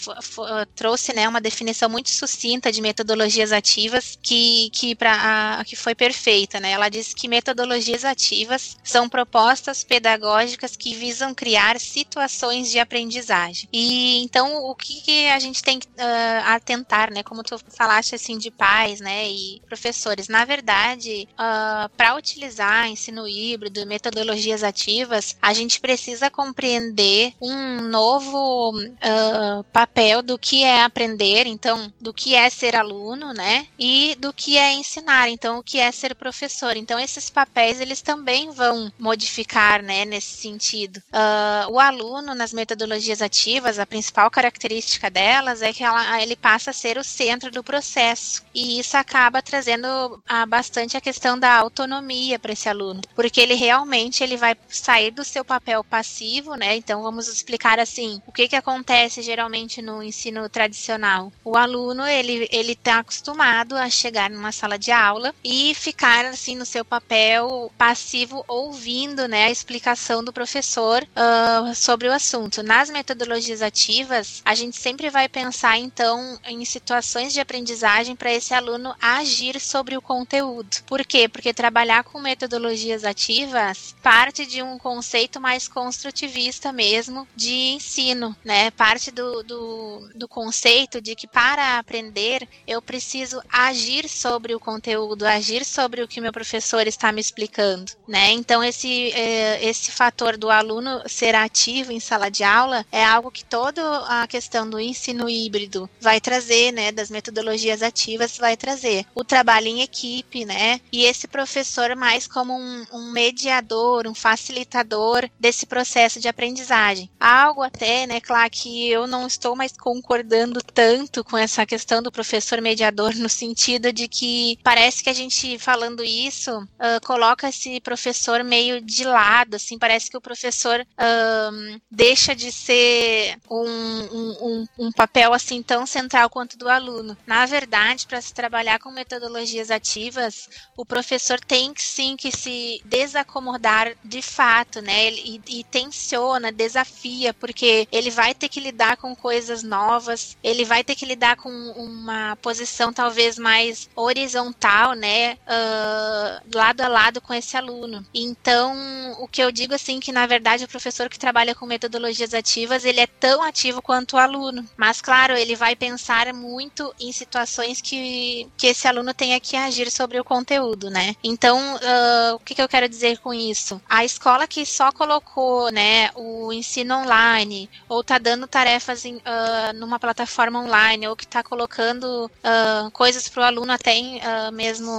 [0.74, 6.60] trouxe, né, uma definição muito sucinta de metodologias ativas que que para que foi perfeita,
[6.60, 6.72] né?
[6.72, 13.68] Ela disse que metodologias ativas são propostas pedagógicas que visam criar situações de aprendizagem.
[13.72, 17.22] E então o que, que a gente tem que uh, atentar, né?
[17.22, 20.28] Como tu falaste assim de pais, né, e professores.
[20.28, 27.80] Na verdade, uh, ah, para utilizar ensino híbrido, metodologias ativas, a gente precisa compreender um
[27.82, 34.16] novo uh, papel do que é aprender, então do que é ser aluno, né, e
[34.18, 36.76] do que é ensinar, então o que é ser professor.
[36.76, 40.98] Então esses papéis eles também vão modificar, né, nesse sentido.
[41.12, 46.36] Uh, uh, o aluno nas metodologias ativas, a principal característica delas é que ela, ele
[46.36, 48.42] passa a ser o centro do processo.
[48.54, 53.54] E isso acaba trazendo uh, bastante a questão da autonomia para esse aluno, porque ele
[53.54, 56.76] realmente ele vai sair do seu papel passivo, né?
[56.76, 61.32] Então vamos explicar assim, o que que acontece geralmente no ensino tradicional.
[61.44, 66.56] O aluno, ele ele está acostumado a chegar numa sala de aula e ficar assim
[66.56, 72.62] no seu papel passivo ouvindo, né, a explicação do professor uh, sobre o assunto.
[72.62, 78.54] Nas metodologias ativas, a gente sempre vai pensar, então, em situações de aprendizagem para esse
[78.54, 80.82] aluno agir sobre o conteúdo.
[80.86, 81.28] Por quê?
[81.28, 88.70] Porque trabalhar com metodologias ativas parte de um conceito mais construtivista mesmo de ensino, né?
[88.70, 95.26] Parte do, do, do conceito de que para aprender eu preciso agir sobre o conteúdo,
[95.26, 98.32] agir sobre o que meu professor está me explicando, né?
[98.32, 103.30] Então esse, eh, esse fator do aluno ser ativo em sala de aula é algo
[103.30, 109.04] que toda a questão do ensino híbrido vai trazer, né, das metodologias ativas vai trazer.
[109.14, 115.28] O trabalho em equipe, né, e esse professor mais como um, um mediador, um facilitador
[115.38, 117.10] desse processo de aprendizagem.
[117.18, 122.12] Algo até, né, claro que eu não estou mais concordando tanto com essa questão do
[122.12, 127.80] professor mediador no sentido de que parece que a gente falando isso uh, coloca esse
[127.80, 134.66] professor meio de lado, assim, parece que o professor um, deixa de ser um, um,
[134.78, 137.16] um, papel assim tão central quanto do aluno.
[137.26, 143.92] Na verdade, para se trabalhar com metodologias ativas, o professor tem sim que se desacomodar
[144.04, 145.10] de fato, né?
[145.10, 150.84] E, e tensiona, desafia, porque ele vai ter que lidar com coisas novas, ele vai
[150.84, 155.34] ter que lidar com uma posição talvez mais horizontal, né?
[155.46, 158.04] Uh, lado a lado com esse aluno.
[158.14, 162.84] Então, o que eu digo assim que na verdade professor que trabalha com metodologias ativas,
[162.84, 164.66] ele é tão ativo quanto o aluno.
[164.76, 169.90] Mas, claro, ele vai pensar muito em situações que, que esse aluno tenha que agir
[169.90, 171.14] sobre o conteúdo, né?
[171.22, 173.80] Então, uh, o que, que eu quero dizer com isso?
[173.88, 179.72] A escola que só colocou, né, o ensino online, ou tá dando tarefas em, uh,
[179.74, 184.20] numa plataforma online, ou que tá colocando uh, coisas para o aluno até em,
[184.52, 184.90] mesmo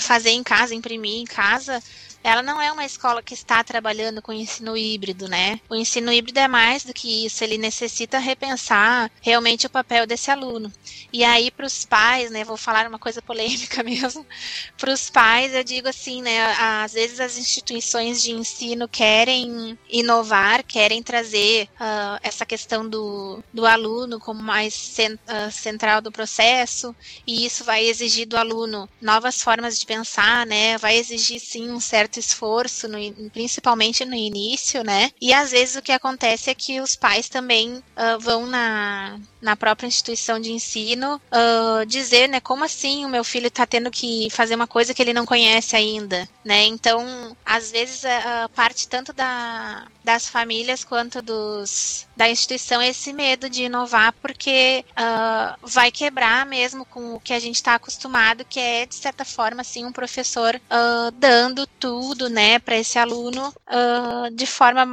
[0.00, 1.80] fazer em casa, imprimir em casa,
[2.22, 5.60] ela não é uma escola que está trabalhando com ensino híbrido, né?
[5.68, 10.30] O ensino híbrido é mais do que isso, ele necessita repensar realmente o papel desse
[10.30, 10.72] aluno.
[11.12, 14.26] E aí, para os pais, né, vou falar uma coisa polêmica mesmo,
[14.76, 20.62] para os pais, eu digo assim, né, às vezes as instituições de ensino querem inovar,
[20.64, 26.94] querem trazer uh, essa questão do, do aluno como mais cent, uh, central do processo,
[27.26, 31.80] e isso vai exigir do aluno novas formas de pensar, né, vai exigir sim um
[31.80, 32.98] certo certo esforço, no,
[33.30, 35.10] principalmente no início, né?
[35.20, 39.56] E às vezes o que acontece é que os pais também uh, vão na na
[39.56, 44.28] própria instituição de ensino uh, dizer, né, como assim o meu filho está tendo que
[44.30, 46.64] fazer uma coisa que ele não conhece ainda, né?
[46.64, 53.48] Então, às vezes, uh, parte tanto da, das famílias quanto dos da instituição esse medo
[53.48, 58.58] de inovar, porque uh, vai quebrar mesmo com o que a gente está acostumado, que
[58.58, 60.60] é, de certa forma, assim, um professor
[61.14, 63.54] dando tudo, né, para esse aluno
[64.32, 64.84] de forma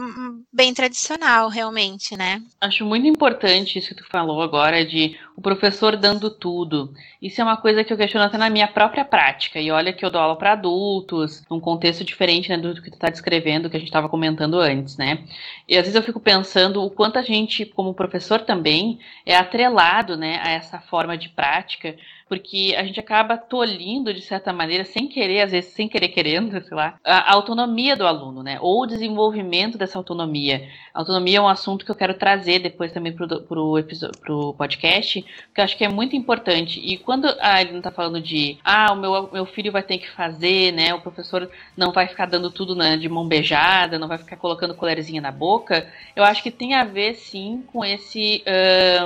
[0.54, 2.42] bem tradicional, realmente, né?
[2.62, 6.94] Acho muito importante isso que tu falou agora de o professor dando tudo.
[7.22, 9.60] Isso é uma coisa que eu questiono até na minha própria prática.
[9.60, 12.94] E olha que eu dou aula para adultos, num contexto diferente né, do que tu
[12.94, 15.26] está descrevendo, que a gente estava comentando antes, né?
[15.68, 20.16] E às vezes eu fico pensando o quanto a gente, como professor também, é atrelado,
[20.16, 21.96] né, a essa forma de prática,
[22.28, 26.52] porque a gente acaba tolhindo, de certa maneira, sem querer, às vezes sem querer querendo,
[26.64, 28.58] sei lá, a autonomia do aluno, né?
[28.62, 30.68] Ou o desenvolvimento dessa autonomia.
[30.94, 33.84] A autonomia é um assunto que eu quero trazer depois também pro, pro,
[34.22, 36.80] pro podcast, porque eu acho que é muito importante.
[36.80, 40.10] E quando a não está falando de, ah, o meu, meu filho vai ter que
[40.10, 40.94] fazer, né?
[40.94, 44.76] O professor não vai ficar dando tudo né, de mão beijada, não vai ficar colocando
[44.76, 48.44] colherzinha na boca, eu acho que tem a ver, sim, com esse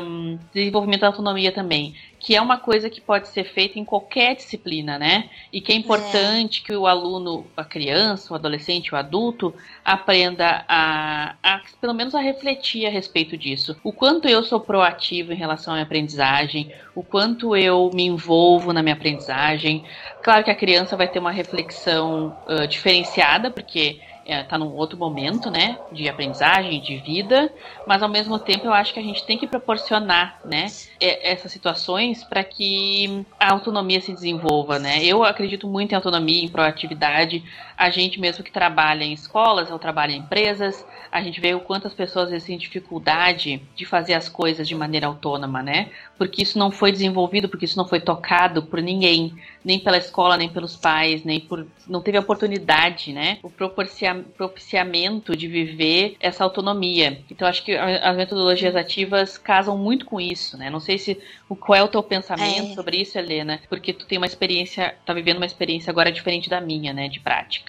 [0.02, 4.36] um, desenvolvimento da autonomia também que é uma coisa que pode ser feita em qualquer
[4.36, 5.30] disciplina, né?
[5.54, 6.68] E que é importante é.
[6.68, 9.54] que o aluno, a criança, o adolescente, o adulto,
[9.84, 13.78] aprenda a, a, pelo menos a refletir a respeito disso.
[13.84, 18.84] O quanto eu sou proativo em relação à aprendizagem, o quanto eu me envolvo na
[18.84, 19.86] minha aprendizagem.
[20.22, 24.98] Claro que a criança vai ter uma reflexão uh, diferenciada, porque está é, num outro
[24.98, 27.52] momento, né, de aprendizagem, de vida,
[27.88, 30.68] mas ao mesmo tempo eu acho que a gente tem que proporcionar, né,
[31.00, 35.04] essas situações para que a autonomia se desenvolva, né.
[35.04, 37.44] Eu acredito muito em autonomia, em proatividade.
[37.80, 41.62] A gente mesmo que trabalha em escolas ou trabalha em empresas, a gente vê o
[41.62, 45.90] quanto as pessoas têm dificuldade de fazer as coisas de maneira autônoma, né?
[46.18, 50.36] Porque isso não foi desenvolvido, porque isso não foi tocado por ninguém, nem pela escola,
[50.36, 53.40] nem pelos pais, nem por não teve a oportunidade, né?
[53.42, 57.22] O propiciamento de viver essa autonomia.
[57.32, 60.70] Então acho que as metodologias ativas casam muito com isso, né?
[60.70, 61.18] Não sei se
[61.60, 62.76] qual é o teu pensamento é.
[62.76, 66.60] sobre isso, Helena, porque tu tem uma experiência, tá vivendo uma experiência agora diferente da
[66.62, 67.69] minha, né, de prática.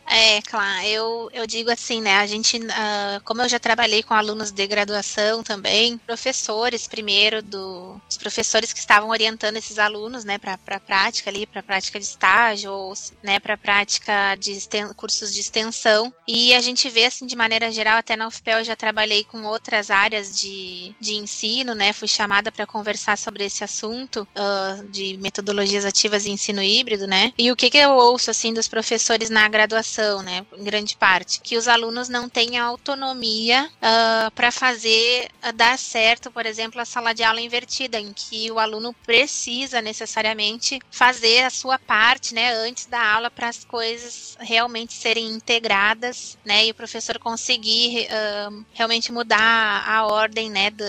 [0.13, 4.13] É, claro, eu, eu digo assim, né, a gente, uh, como eu já trabalhei com
[4.13, 10.37] alunos de graduação também, professores primeiro, do, os professores que estavam orientando esses alunos, né,
[10.37, 12.93] para prática ali, para prática de estágio, ou,
[13.23, 14.59] né, para prática de
[14.97, 18.65] cursos de extensão, e a gente vê, assim, de maneira geral, até na UFPEL eu
[18.65, 23.63] já trabalhei com outras áreas de, de ensino, né, fui chamada para conversar sobre esse
[23.63, 28.29] assunto uh, de metodologias ativas e ensino híbrido, né, e o que que eu ouço,
[28.29, 32.57] assim, dos professores na graduação educação, né, em grande parte, que os alunos não têm
[32.57, 37.99] autonomia uh, ah, para fazer uh, dar certo, por exemplo, a sala de aula invertida,
[37.99, 43.49] em que o aluno precisa necessariamente fazer a sua parte, né, antes da aula para
[43.49, 50.49] as coisas realmente serem integradas, né, e o professor conseguir uh, realmente mudar a ordem,
[50.49, 50.85] né, do,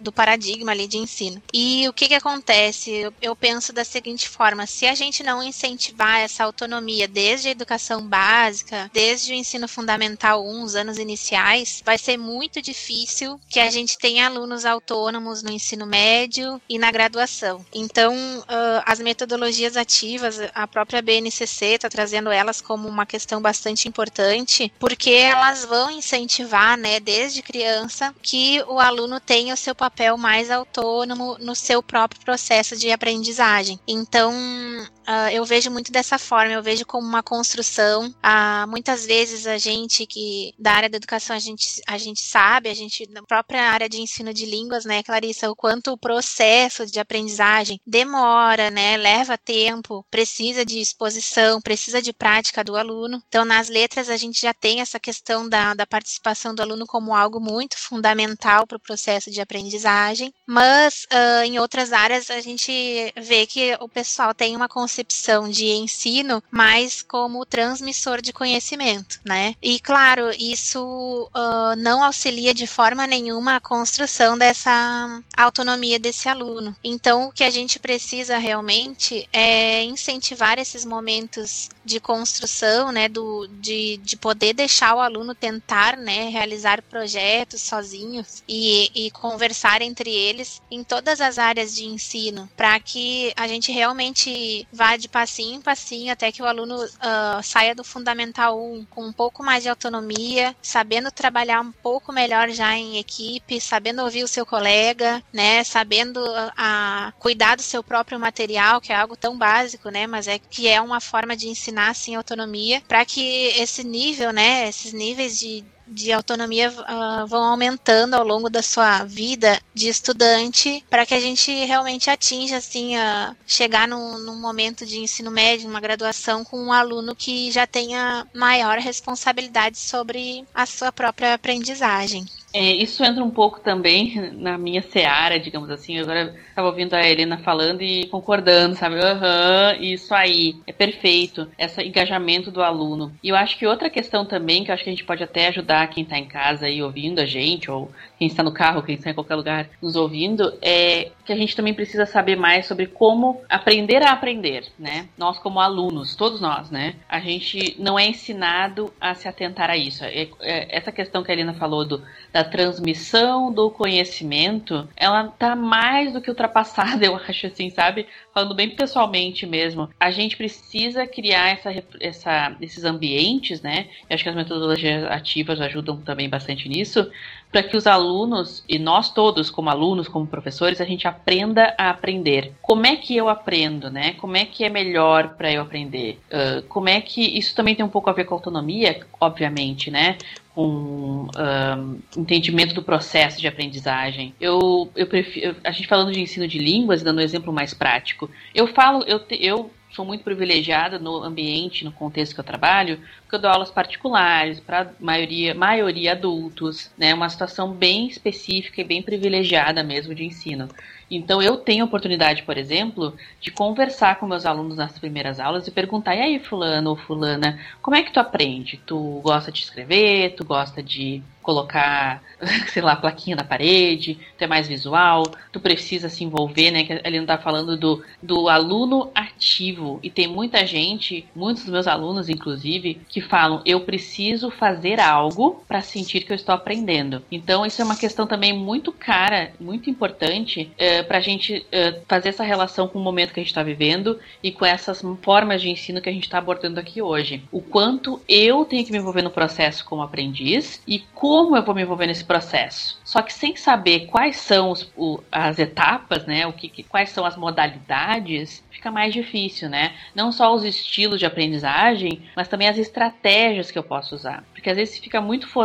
[0.00, 1.42] do paradigma ali de ensino.
[1.52, 2.90] E o que que acontece?
[2.90, 7.50] Eu, eu penso da seguinte forma: se a gente não incentivar essa autonomia desde a
[7.50, 13.40] educação educação básica, desde o ensino fundamental 1, os anos iniciais, vai ser muito difícil
[13.48, 17.64] que a gente tenha alunos autônomos no ensino médio e na graduação.
[17.72, 23.88] Então, uh, as metodologias ativas, a própria BNCC está trazendo elas como uma questão bastante
[23.88, 30.16] importante, porque elas vão incentivar, né, desde criança, que o aluno tenha o seu papel
[30.16, 33.78] mais autônomo no seu próprio processo de aprendizagem.
[33.86, 37.67] Então, uh, eu vejo muito dessa forma, eu vejo como uma construção.
[37.76, 42.68] Uh, muitas vezes a gente que da área da educação a gente, a gente sabe,
[42.68, 46.86] a gente na própria área de ensino de línguas, né, Clarissa, o quanto o processo
[46.86, 53.22] de aprendizagem demora, né, leva tempo, precisa de exposição, precisa de prática do aluno.
[53.28, 57.14] Então, nas letras a gente já tem essa questão da, da participação do aluno como
[57.14, 63.12] algo muito fundamental para o processo de aprendizagem, mas uh, em outras áreas a gente
[63.16, 69.56] vê que o pessoal tem uma concepção de ensino mais como transmissor de conhecimento, né?
[69.60, 76.76] E claro, isso uh, não auxilia de forma nenhuma a construção dessa autonomia desse aluno.
[76.84, 83.48] Então, o que a gente precisa realmente é incentivar esses momentos de construção, né, do,
[83.60, 90.10] de, de poder deixar o aluno tentar, né, realizar projetos sozinhos e, e conversar entre
[90.10, 95.56] eles em todas as áreas de ensino, para que a gente realmente vá de passinho
[95.56, 99.62] em passinho até que o aluno uh, saia do Fundamental 1 com um pouco mais
[99.62, 105.22] de autonomia, sabendo trabalhar um pouco melhor já em equipe, sabendo ouvir o seu colega,
[105.32, 106.20] né, sabendo
[106.54, 110.38] a, a cuidar do seu próprio material, que é algo tão básico, né, mas é
[110.38, 115.38] que é uma forma de ensinar assim autonomia, para que esse nível, né, esses níveis
[115.38, 121.14] de de autonomia uh, vão aumentando ao longo da sua vida de estudante para que
[121.14, 126.44] a gente realmente atinja assim a chegar num, num momento de ensino médio, uma graduação
[126.44, 132.26] com um aluno que já tenha maior responsabilidade sobre a sua própria aprendizagem.
[132.52, 135.98] É, isso entra um pouco também na minha seara, digamos assim.
[135.98, 138.96] Agora estava ouvindo a Helena falando e concordando, sabe?
[138.96, 141.46] Aham, uhum, isso aí, é perfeito.
[141.58, 143.12] Esse engajamento do aluno.
[143.22, 145.48] E eu acho que outra questão também, que eu acho que a gente pode até
[145.48, 148.94] ajudar quem está em casa aí ouvindo a gente, ou quem está no carro, quem
[148.94, 152.86] está em qualquer lugar nos ouvindo, é que a gente também precisa saber mais sobre
[152.86, 155.08] como aprender a aprender, né?
[155.18, 156.94] Nós como alunos, todos nós, né?
[157.08, 160.02] A gente não é ensinado a se atentar a isso.
[160.04, 165.56] É, é, essa questão que a Helena falou do, da transmissão do conhecimento, ela tá
[165.56, 168.06] mais do que ultrapassada, eu acho assim, sabe?
[168.32, 173.88] Falando bem pessoalmente mesmo, a gente precisa criar essa, essa, esses ambientes, né?
[174.08, 177.10] Eu acho que as metodologias ativas ajudam também bastante nisso,
[177.50, 181.90] para que os alunos, e nós todos, como alunos, como professores, a gente aprenda a
[181.90, 182.52] aprender.
[182.60, 184.12] Como é que eu aprendo, né?
[184.14, 186.18] Como é que é melhor para eu aprender?
[186.30, 187.38] Uh, como é que.
[187.38, 190.18] Isso também tem um pouco a ver com autonomia, obviamente, né?
[190.58, 194.34] Com um, entendimento do processo de aprendizagem.
[194.40, 198.28] Eu, eu prefiro, a gente falando de ensino de línguas, dando um exemplo mais prático,
[198.52, 202.98] eu falo, eu, te, eu sou muito privilegiada no ambiente, no contexto que eu trabalho,
[203.20, 207.14] porque eu dou aulas particulares para maioria, maioria adultos, né?
[207.14, 210.68] Uma situação bem específica e bem privilegiada mesmo de ensino.
[211.10, 215.66] Então eu tenho a oportunidade, por exemplo, de conversar com meus alunos nas primeiras aulas
[215.66, 218.80] e perguntar: "E aí, fulano ou fulana, como é que tu aprende?
[218.86, 220.34] Tu gosta de escrever?
[220.36, 222.22] Tu gosta de colocar,
[222.68, 226.84] sei lá, plaquinha na parede, tu é mais visual, tu precisa se envolver, né?
[226.84, 229.98] Que ele não tá falando do, do aluno ativo.
[230.02, 235.64] E tem muita gente, muitos dos meus alunos, inclusive, que falam: eu preciso fazer algo
[235.66, 237.22] para sentir que eu estou aprendendo.
[237.32, 242.02] Então, isso é uma questão também muito cara, muito importante, é, para a gente é,
[242.06, 245.62] fazer essa relação com o momento que a gente está vivendo e com essas formas
[245.62, 247.42] de ensino que a gente está abordando aqui hoje.
[247.50, 251.64] O quanto eu tenho que me envolver no processo como aprendiz e como como eu
[251.64, 252.98] vou me envolver nesse processo.
[253.04, 257.24] Só que sem saber quais são os, o, as etapas, né, o que, quais são
[257.24, 259.92] as modalidades, fica mais difícil, né?
[260.14, 264.44] Não só os estilos de aprendizagem, mas também as estratégias que eu posso usar.
[264.52, 265.60] Porque às vezes fica muito fo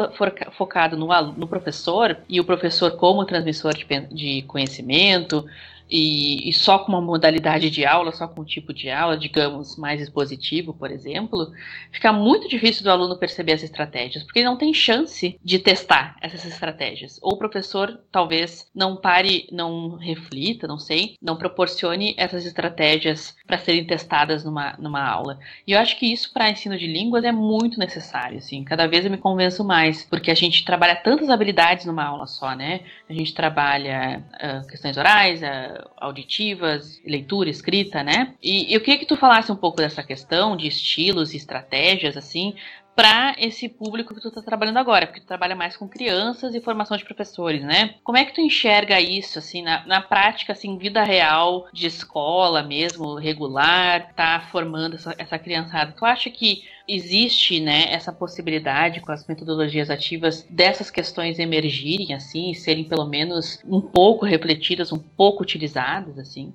[0.52, 5.46] focado no, no professor e o professor como transmissor de, de conhecimento,
[5.94, 9.78] e, e, só com uma modalidade de aula, só com um tipo de aula, digamos,
[9.78, 11.52] mais expositivo, por exemplo,
[11.92, 16.16] fica muito difícil do aluno perceber as estratégias, porque ele não tem chance de testar
[16.20, 17.20] essas estratégias.
[17.22, 23.58] Ou o professor talvez não pare, não reflita, não sei, não proporcione essas estratégias para
[23.60, 25.38] serem testadas numa, numa aula.
[25.68, 29.06] E eu acho que isso para ensino de línguas é muito necessário, assim, cada vez
[29.06, 32.82] eu me convenço mais, porque a gente trabalha tantas habilidades numa aula só, né?
[33.08, 38.34] A gente trabalha uh, questões orais, uh, auditivas, leitura, escrita, né?
[38.42, 42.56] E eu queria que tu falasse um pouco dessa questão de estilos e estratégias, assim,
[42.96, 46.62] para esse público que tu está trabalhando agora, porque tu trabalha mais com crianças e
[46.62, 47.96] formação de professores, né?
[48.04, 52.62] Como é que tu enxerga isso, assim, na, na prática, assim, vida real, de escola
[52.62, 55.94] mesmo, regular, tá formando essa, essa criançada?
[55.98, 62.52] Tu acha que existe, né, essa possibilidade com as metodologias ativas dessas questões emergirem, assim,
[62.52, 66.54] e serem pelo menos um pouco refletidas, um pouco utilizadas, assim?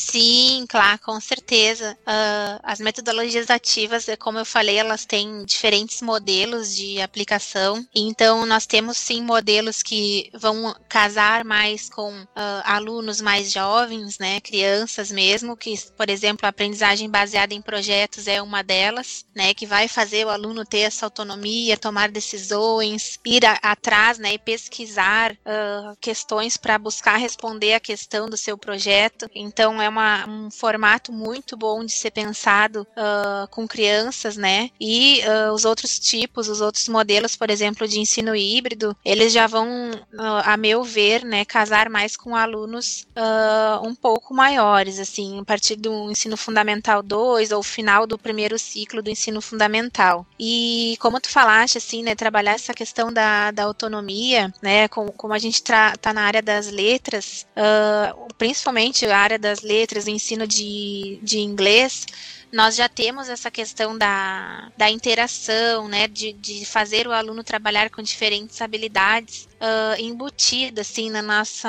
[0.00, 1.98] Sim, claro, com certeza.
[2.02, 7.84] Uh, as metodologias ativas, é como eu falei, elas têm diferentes modelos de aplicação.
[7.94, 12.26] Então, nós temos sim modelos que vão casar mais com uh,
[12.64, 18.40] alunos mais jovens, né, crianças mesmo, que, por exemplo, a aprendizagem baseada em projetos é
[18.40, 23.58] uma delas, né, que vai fazer o aluno ter essa autonomia, tomar decisões, ir a,
[23.62, 29.28] atrás, né, e pesquisar uh, questões para buscar responder a questão do seu projeto.
[29.34, 34.70] Então, é uma, um formato muito bom de ser pensado uh, com crianças, né?
[34.80, 39.46] E uh, os outros tipos, os outros modelos, por exemplo, de ensino híbrido, eles já
[39.46, 43.06] vão, uh, a meu ver, né, casar mais com alunos
[43.82, 49.02] um pouco maiores, assim, a partir do ensino fundamental 2 ou final do primeiro ciclo
[49.02, 50.26] do ensino fundamental.
[50.38, 55.32] E como tu falaste, assim, né, trabalhar essa questão da, da autonomia, né, como, como
[55.32, 57.46] a gente está na área das letras,
[58.36, 62.06] principalmente a área das letras, ensino de, de inglês,
[62.52, 67.90] nós já temos essa questão da, da interação, né, de, de fazer o aluno trabalhar
[67.90, 71.68] com diferentes habilidades uh, embutida assim na nossa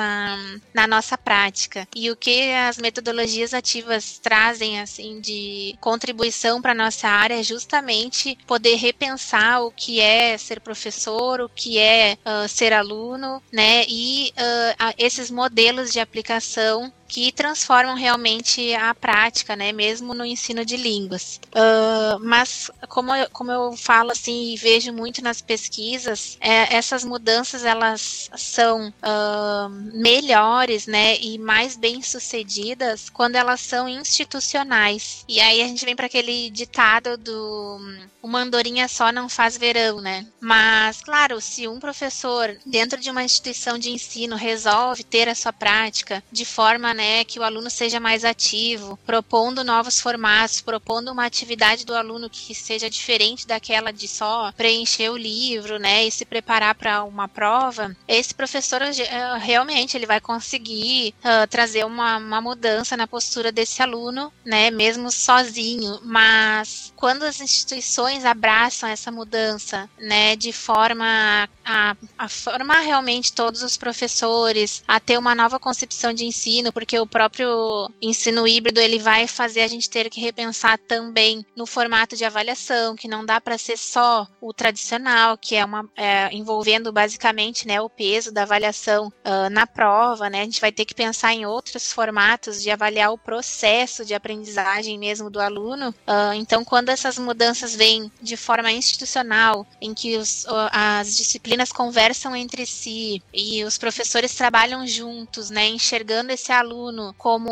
[0.72, 7.08] na nossa prática e o que as metodologias ativas trazem assim de contribuição para nossa
[7.08, 12.72] área é justamente poder repensar o que é ser professor, o que é uh, ser
[12.72, 13.84] aluno, né?
[13.88, 20.64] E uh, esses modelos de aplicação que transformam realmente a prática, né, mesmo no ensino
[20.70, 21.40] de línguas.
[21.48, 27.04] Uh, mas como eu, como eu falo assim e vejo muito nas pesquisas, é, essas
[27.04, 35.24] mudanças elas são uh, melhores, né, e mais bem sucedidas quando elas são institucionais.
[35.28, 37.80] E aí a gente vem para aquele ditado do
[38.22, 40.26] uma andorinha só não faz verão, né?
[40.40, 45.52] Mas claro, se um professor dentro de uma instituição de ensino resolve ter a sua
[45.52, 51.26] prática de forma né, que o aluno seja mais ativo, propondo novos formatos, propondo uma
[51.26, 56.24] atividade do aluno que seja diferente daquela de só preencher o livro, né, e se
[56.24, 62.40] preparar para uma prova, esse professor uh, realmente ele vai conseguir uh, trazer uma, uma
[62.40, 66.00] mudança na postura desse aluno, né, mesmo sozinho.
[66.02, 73.62] Mas quando as instituições abraçam essa mudança, né, de forma a, a formar realmente todos
[73.62, 78.98] os professores, a ter uma nova concepção de ensino, porque o próprio ensino híbrido ele
[78.98, 83.40] vai fazer a gente ter que repensar também no formato de avaliação, que não dá
[83.40, 88.42] para ser só o tradicional, que é uma é, envolvendo basicamente né, o peso da
[88.42, 90.42] avaliação uh, na prova, né?
[90.42, 94.98] A gente vai ter que pensar em outros formatos de avaliar o processo de aprendizagem
[94.98, 95.90] mesmo do aluno.
[96.06, 102.34] Uh, então, quando essas mudanças vêm de forma institucional, em que os, as disciplinas conversam
[102.34, 107.50] entre si e os professores trabalham juntos, né, enxergando esse aluno como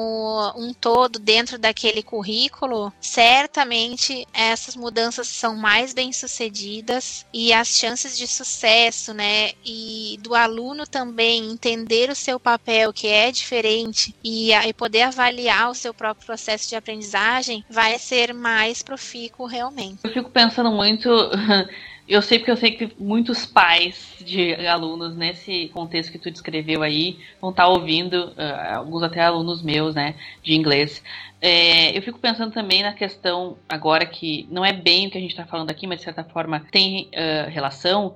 [0.57, 8.17] um todo dentro daquele currículo, certamente essas mudanças são mais bem sucedidas e as chances
[8.17, 14.53] de sucesso, né, e do aluno também entender o seu papel, que é diferente, e,
[14.53, 19.99] e poder avaliar o seu próprio processo de aprendizagem, vai ser mais profícuo realmente.
[20.05, 21.09] Eu fico pensando muito
[22.09, 26.83] Eu sei porque eu sei que muitos pais de alunos nesse contexto que tu descreveu
[26.83, 31.03] aí vão estar tá ouvindo, uh, alguns até alunos meus, né, de inglês.
[31.41, 35.21] É, eu fico pensando também na questão, agora que não é bem o que a
[35.21, 38.15] gente está falando aqui, mas de certa forma tem uh, relação,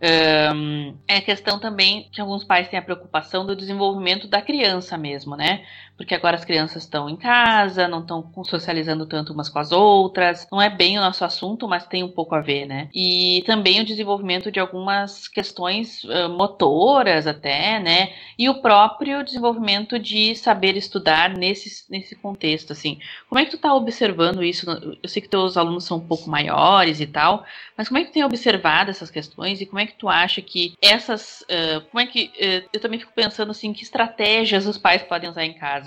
[0.55, 4.97] um, é a questão também que alguns pais têm a preocupação do desenvolvimento da criança
[4.97, 5.65] mesmo, né?
[5.97, 10.47] Porque agora as crianças estão em casa, não estão socializando tanto umas com as outras,
[10.51, 12.89] não é bem o nosso assunto, mas tem um pouco a ver, né?
[12.95, 18.13] E também o desenvolvimento de algumas questões uh, motoras até, né?
[18.39, 22.99] E o próprio desenvolvimento de saber estudar nesse, nesse contexto, assim.
[23.29, 24.69] Como é que tu está observando isso?
[25.03, 27.45] Eu sei que teus alunos são um pouco maiores e tal,
[27.77, 30.41] mas como é que tu tem observado essas questões e como é que tu acha
[30.41, 34.79] que essas, uh, como é que uh, eu também fico pensando assim, que estratégias os
[34.79, 35.82] pais podem usar em casa?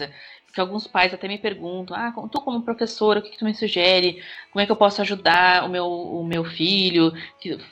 [0.46, 3.54] Porque alguns pais até me perguntam, ah, tu como professora, o que, que tu me
[3.54, 4.24] sugere?
[4.52, 7.12] Como é que eu posso ajudar o meu, o meu filho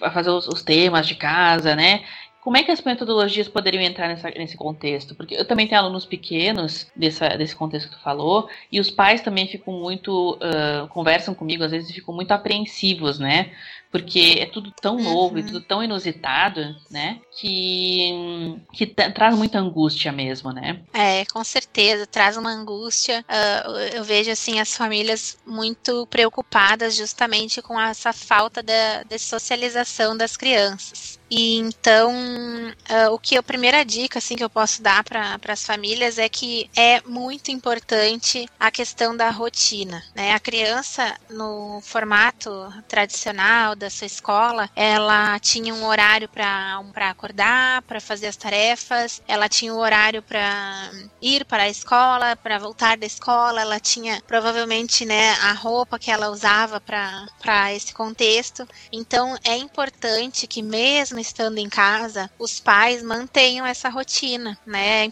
[0.02, 2.04] a fazer os, os temas de casa, né?
[2.44, 5.16] Como é que as metodologias poderiam entrar nessa, nesse contexto?
[5.16, 9.22] Porque eu também tenho alunos pequenos dessa, desse contexto que tu falou, e os pais
[9.22, 10.34] também ficam muito.
[10.36, 13.54] Uh, conversam comigo, às vezes ficam muito apreensivos, né?
[13.94, 15.40] Porque é tudo tão novo uhum.
[15.40, 17.20] e tudo tão inusitado, né?
[17.40, 20.82] Que, que traz muita angústia mesmo, né?
[20.92, 23.24] É, com certeza, traz uma angústia.
[23.30, 30.18] Uh, eu vejo, assim, as famílias muito preocupadas justamente com essa falta da, de socialização
[30.18, 31.20] das crianças.
[31.36, 35.66] E então, uh, o que a primeira dica assim que eu posso dar para as
[35.66, 40.34] famílias é que é muito importante a questão da rotina, né?
[40.34, 48.00] A criança no formato tradicional da sua escola, ela tinha um horário para acordar, para
[48.00, 50.90] fazer as tarefas, ela tinha um horário para
[51.22, 56.10] ir para a escola, para voltar da escola, ela tinha provavelmente, né, a roupa que
[56.10, 58.68] ela usava para esse contexto.
[58.92, 65.10] Então, é importante que mesmo estando em casa, os pais mantenham essa rotina, né?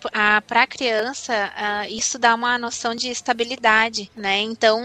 [0.47, 1.33] Para a criança,
[1.89, 4.39] isso dá uma noção de estabilidade, né?
[4.41, 4.81] Então,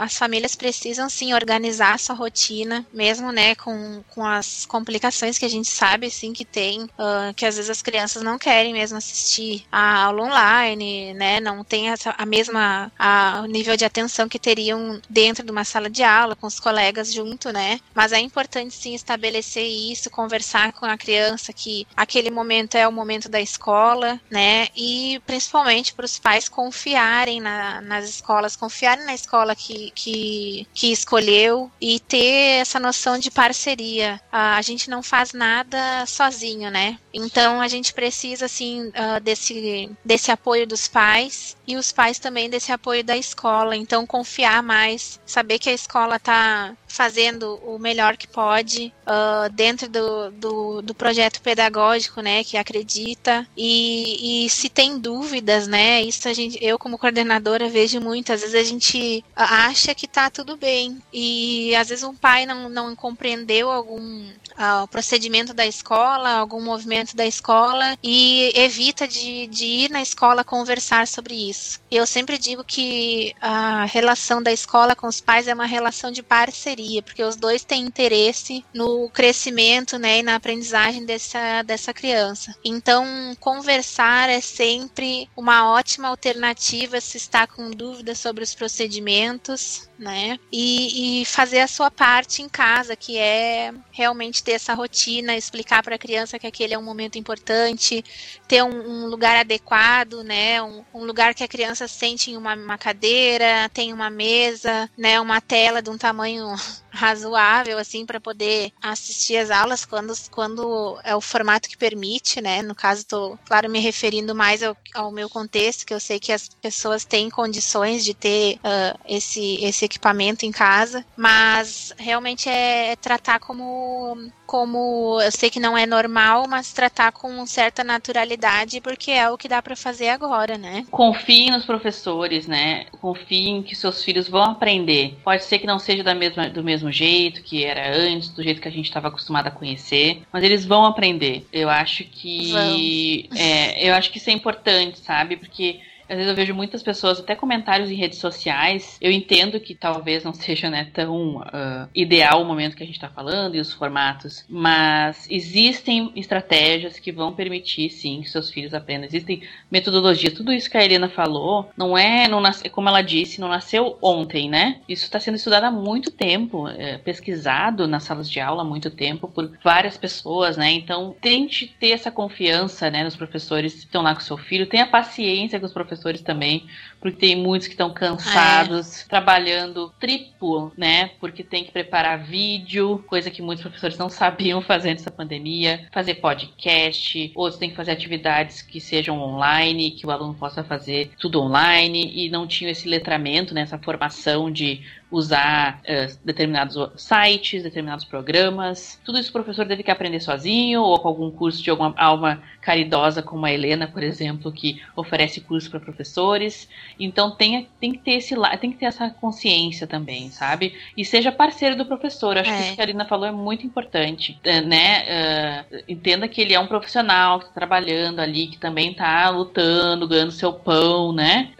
[0.00, 5.44] as famílias precisam sim organizar sua rotina, mesmo mesmo, né, com, com as complicações que
[5.44, 8.96] a gente sabe, assim, que tem, uh, que às vezes as crianças não querem mesmo
[8.96, 14.28] assistir a aula online, né, não tem essa, a mesma a, o nível de atenção
[14.28, 18.20] que teriam dentro de uma sala de aula, com os colegas junto, né, mas é
[18.20, 23.40] importante sim estabelecer isso, conversar com a criança que aquele momento é o momento da
[23.40, 24.68] escola, né?
[24.76, 30.92] E principalmente para os pais confiarem na, nas escolas, confiarem na escola que, que, que
[30.92, 34.20] escolheu e ter essa noção de parceria.
[34.30, 36.98] a gente não faz nada sozinho, né?
[37.12, 42.48] Então a gente precisa assim uh, desse, desse apoio dos pais e os pais também
[42.50, 43.76] desse apoio da escola.
[43.76, 49.88] Então confiar mais, saber que a escola está fazendo o melhor que pode uh, dentro
[49.88, 53.46] do, do, do, projeto pedagógico, né, que acredita.
[53.56, 58.40] E, e, se tem dúvidas, né, isso a gente, eu como coordenadora vejo muito, às
[58.40, 61.00] vezes a gente acha que tá tudo bem.
[61.12, 67.14] E às vezes um pai não, não compreendeu algum uh, procedimento da escola, algum movimento
[67.14, 71.80] da escola e evita de, de ir na escola conversar sobre isso.
[71.90, 76.22] Eu sempre digo que a relação da escola com os pais é uma relação de
[76.22, 82.54] parceria, porque os dois têm interesse no crescimento né, e na aprendizagem dessa, dessa criança.
[82.64, 83.04] Então,
[83.38, 90.38] conversar é sempre uma ótima alternativa se está com dúvidas sobre os procedimentos, né?
[90.50, 95.82] E, e fazer a sua parte em casa, que é realmente ter essa rotina, explicar
[95.82, 98.02] para a criança que aquele é um momento importante,
[98.48, 100.62] ter um, um lugar adequado, né?
[100.62, 105.20] Um, um, lugar que a criança sente em uma, uma cadeira, tem uma mesa, né?
[105.20, 106.54] Uma tela de um tamanho
[106.90, 112.62] razoável assim para poder assistir as aulas quando, quando é o formato que permite, né?
[112.62, 116.32] No caso, estou, claro, me referindo mais ao, ao, meu contexto, que eu sei que
[116.32, 122.92] as pessoas têm condições de ter uh, esse, esse equipamento em casa, mas realmente é,
[122.92, 124.16] é tratar como
[124.46, 129.38] como eu sei que não é normal, mas tratar com certa naturalidade, porque é o
[129.38, 130.84] que dá para fazer agora, né?
[130.90, 132.86] Confie nos professores, né?
[133.00, 135.16] Confie em que seus filhos vão aprender.
[135.22, 138.60] Pode ser que não seja da mesma, do mesmo jeito que era antes, do jeito
[138.60, 141.46] que a gente estava acostumado a conhecer, mas eles vão aprender.
[141.52, 145.36] Eu acho que é, eu acho que isso é importante, sabe?
[145.36, 145.78] Porque
[146.10, 148.98] às vezes eu vejo muitas pessoas, até comentários em redes sociais.
[149.00, 152.96] Eu entendo que talvez não seja né, tão uh, ideal o momento que a gente
[152.96, 158.74] está falando e os formatos, mas existem estratégias que vão permitir, sim, que seus filhos
[158.74, 159.06] aprendam.
[159.06, 160.34] Existem metodologias.
[160.34, 163.96] Tudo isso que a Helena falou não é, não nasce, como ela disse, não nasceu
[164.02, 164.80] ontem, né?
[164.88, 168.90] Isso está sendo estudado há muito tempo, é, pesquisado nas salas de aula há muito
[168.90, 170.72] tempo por várias pessoas, né?
[170.72, 174.86] Então, tente ter essa confiança né, nos professores que estão lá com seu filho, tenha
[174.86, 176.66] paciência com os professores professores também,
[176.98, 179.08] porque tem muitos que estão cansados, é.
[179.08, 181.10] trabalhando triplo, né?
[181.20, 185.86] Porque tem que preparar vídeo, coisa que muitos professores não sabiam fazer antes da pandemia,
[185.92, 191.10] fazer podcast, outros têm que fazer atividades que sejam online, que o aluno possa fazer
[191.18, 197.62] tudo online e não tinham esse letramento, né, essa formação de usar uh, determinados sites,
[197.62, 199.00] determinados programas.
[199.04, 202.42] Tudo isso o professor deve que aprender sozinho ou com algum curso de alguma alma
[202.60, 206.68] caridosa como a Helena, por exemplo, que oferece curso para professores.
[206.98, 210.74] Então tem, tem que ter esse tem que ter essa consciência também, sabe?
[210.96, 212.38] E seja parceiro do professor.
[212.38, 212.56] Acho é.
[212.56, 215.64] que isso que a Helena falou é muito importante, uh, né?
[215.70, 220.06] Uh, entenda que ele é um profissional que está trabalhando ali, que também está lutando,
[220.06, 221.50] ganhando seu pão, né?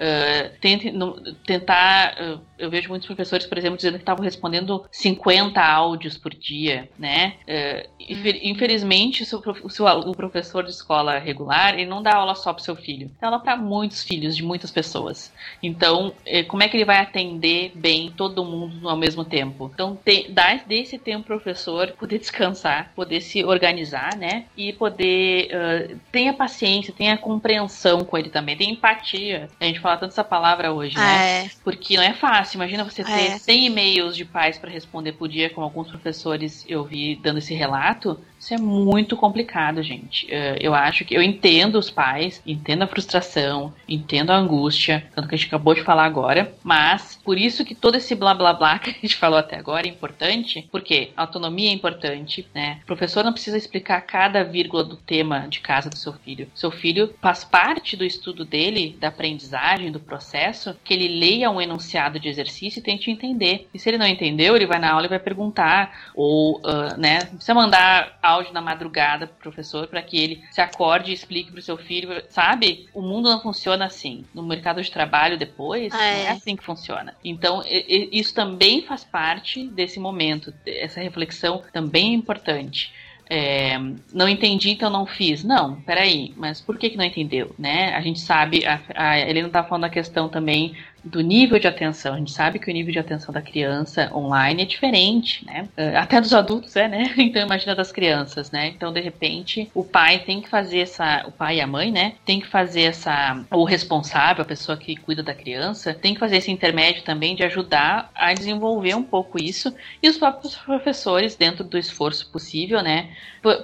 [0.60, 6.16] tente no, tentar eu vejo muitos professores, por exemplo, dizendo que estavam respondendo 50 áudios
[6.16, 7.34] por dia, né?
[7.46, 13.10] É, infelizmente, o, professor de escola regular, ele não dá aula só para seu filho,
[13.20, 15.32] dá aula para muitos filhos de muitas pessoas.
[15.62, 19.70] Então, é, como é que ele vai atender bem todo mundo ao mesmo tempo?
[19.72, 24.44] Então, tem, dá desse tempo professor poder descansar, poder se organizar, né?
[24.56, 29.48] E poder uh, tenha paciência, tenha compreensão com ele também, tenha empatia.
[29.60, 31.44] A gente fala tanto essa palavra hoje, né?
[31.44, 31.50] É.
[31.62, 32.56] Porque não é fácil fácil.
[32.56, 33.38] Imagina você ter é.
[33.38, 37.54] 100 e-mails de pais para responder por dia, como alguns professores eu vi dando esse
[37.54, 38.18] relato.
[38.40, 40.26] Isso é muito complicado, gente.
[40.30, 45.28] Eh, eu acho que eu entendo os pais, entendo a frustração, entendo a angústia, tanto
[45.28, 48.54] que a gente acabou de falar agora, mas por isso que todo esse blá blá
[48.54, 52.78] blá que a gente falou até agora é importante, porque autonomia é importante, né?
[52.82, 56.50] O professor não precisa explicar cada vírgula do tema de casa do seu filho.
[56.54, 61.60] Seu filho faz parte do estudo dele, da aprendizagem, do processo, que ele leia um
[61.60, 63.68] enunciado de exercício e tente entender.
[63.74, 67.26] E se ele não entendeu, ele vai na aula e vai perguntar, ou, uh, né,
[67.26, 71.62] precisa mandar áudio na madrugada pro professor para que ele se acorde e explique pro
[71.62, 72.88] seu filho, sabe?
[72.94, 74.24] O mundo não funciona assim.
[74.34, 76.22] No mercado de trabalho depois, ah, não é.
[76.24, 77.14] é assim que funciona.
[77.24, 80.52] Então, isso também faz parte desse momento.
[80.66, 82.92] Essa reflexão também é importante.
[83.32, 83.78] É,
[84.12, 85.44] não entendi, então não fiz.
[85.44, 87.54] Não, peraí, mas por que, que não entendeu?
[87.56, 87.94] Né?
[87.94, 90.74] A gente sabe, a, a Helena está falando a questão também
[91.04, 92.14] do nível de atenção.
[92.14, 95.68] A gente sabe que o nível de atenção da criança online é diferente, né?
[95.76, 97.14] Uh, até dos adultos é, né?
[97.30, 98.68] Então imagina das crianças, né?
[98.68, 102.14] Então de repente o pai tem que fazer essa, o pai e a mãe, né?
[102.24, 106.38] Tem que fazer essa, o responsável, a pessoa que cuida da criança, tem que fazer
[106.38, 111.62] esse intermédio também de ajudar a desenvolver um pouco isso e os próprios professores dentro
[111.64, 113.10] do esforço possível, né?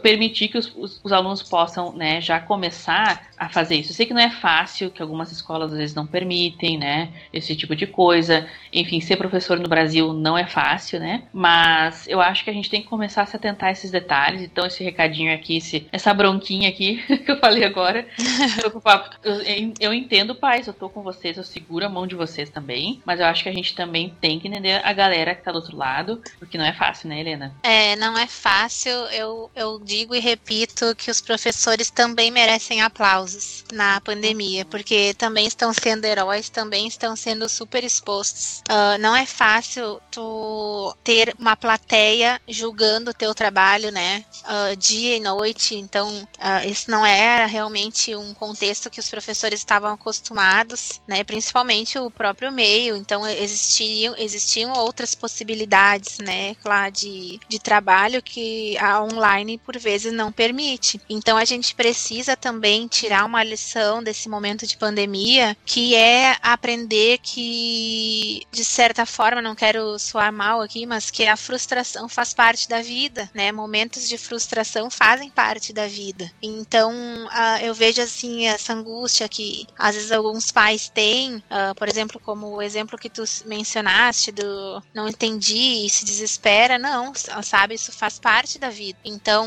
[0.02, 2.20] Permitir que os, os, os alunos possam, né?
[2.20, 3.92] Já começar a fazer isso.
[3.92, 7.10] Eu sei que não é fácil, que algumas escolas às vezes não permitem, né?
[7.38, 8.46] Esse tipo de coisa.
[8.72, 11.22] Enfim, ser professor no Brasil não é fácil, né?
[11.32, 14.42] Mas eu acho que a gente tem que começar a se atentar a esses detalhes.
[14.42, 18.06] Então, esse recadinho aqui, esse, essa bronquinha aqui que eu falei agora.
[19.22, 19.42] eu,
[19.80, 23.00] eu entendo, pais, eu tô com vocês, eu seguro a mão de vocês também.
[23.04, 25.58] Mas eu acho que a gente também tem que entender a galera que tá do
[25.58, 27.54] outro lado, porque não é fácil, né, Helena?
[27.62, 28.90] É, não é fácil.
[28.90, 35.46] Eu, eu digo e repito que os professores também merecem aplausos na pandemia, porque também
[35.46, 38.62] estão sendo heróis, também estão sendo super expostos.
[38.68, 44.24] Uh, não é fácil tu ter uma plateia julgando o teu trabalho, né?
[44.44, 45.74] Uh, dia e noite.
[45.74, 51.24] Então, uh, isso não era realmente um contexto que os professores estavam acostumados, né?
[51.24, 52.96] Principalmente o próprio meio.
[52.96, 56.54] Então, existiam, existiam outras possibilidades, né?
[56.56, 61.00] Claro, de, de trabalho que a online, por vezes, não permite.
[61.08, 67.15] Então, a gente precisa também tirar uma lição desse momento de pandemia, que é aprender
[67.18, 72.68] que, de certa forma, não quero soar mal aqui, mas que a frustração faz parte
[72.68, 73.52] da vida, né?
[73.52, 76.30] Momentos de frustração fazem parte da vida.
[76.42, 81.88] Então, uh, eu vejo assim essa angústia que às vezes alguns pais têm, uh, por
[81.88, 87.12] exemplo, como o exemplo que tu mencionaste do não entendi e se desespera, não,
[87.42, 88.98] sabe, isso faz parte da vida.
[89.04, 89.46] Então,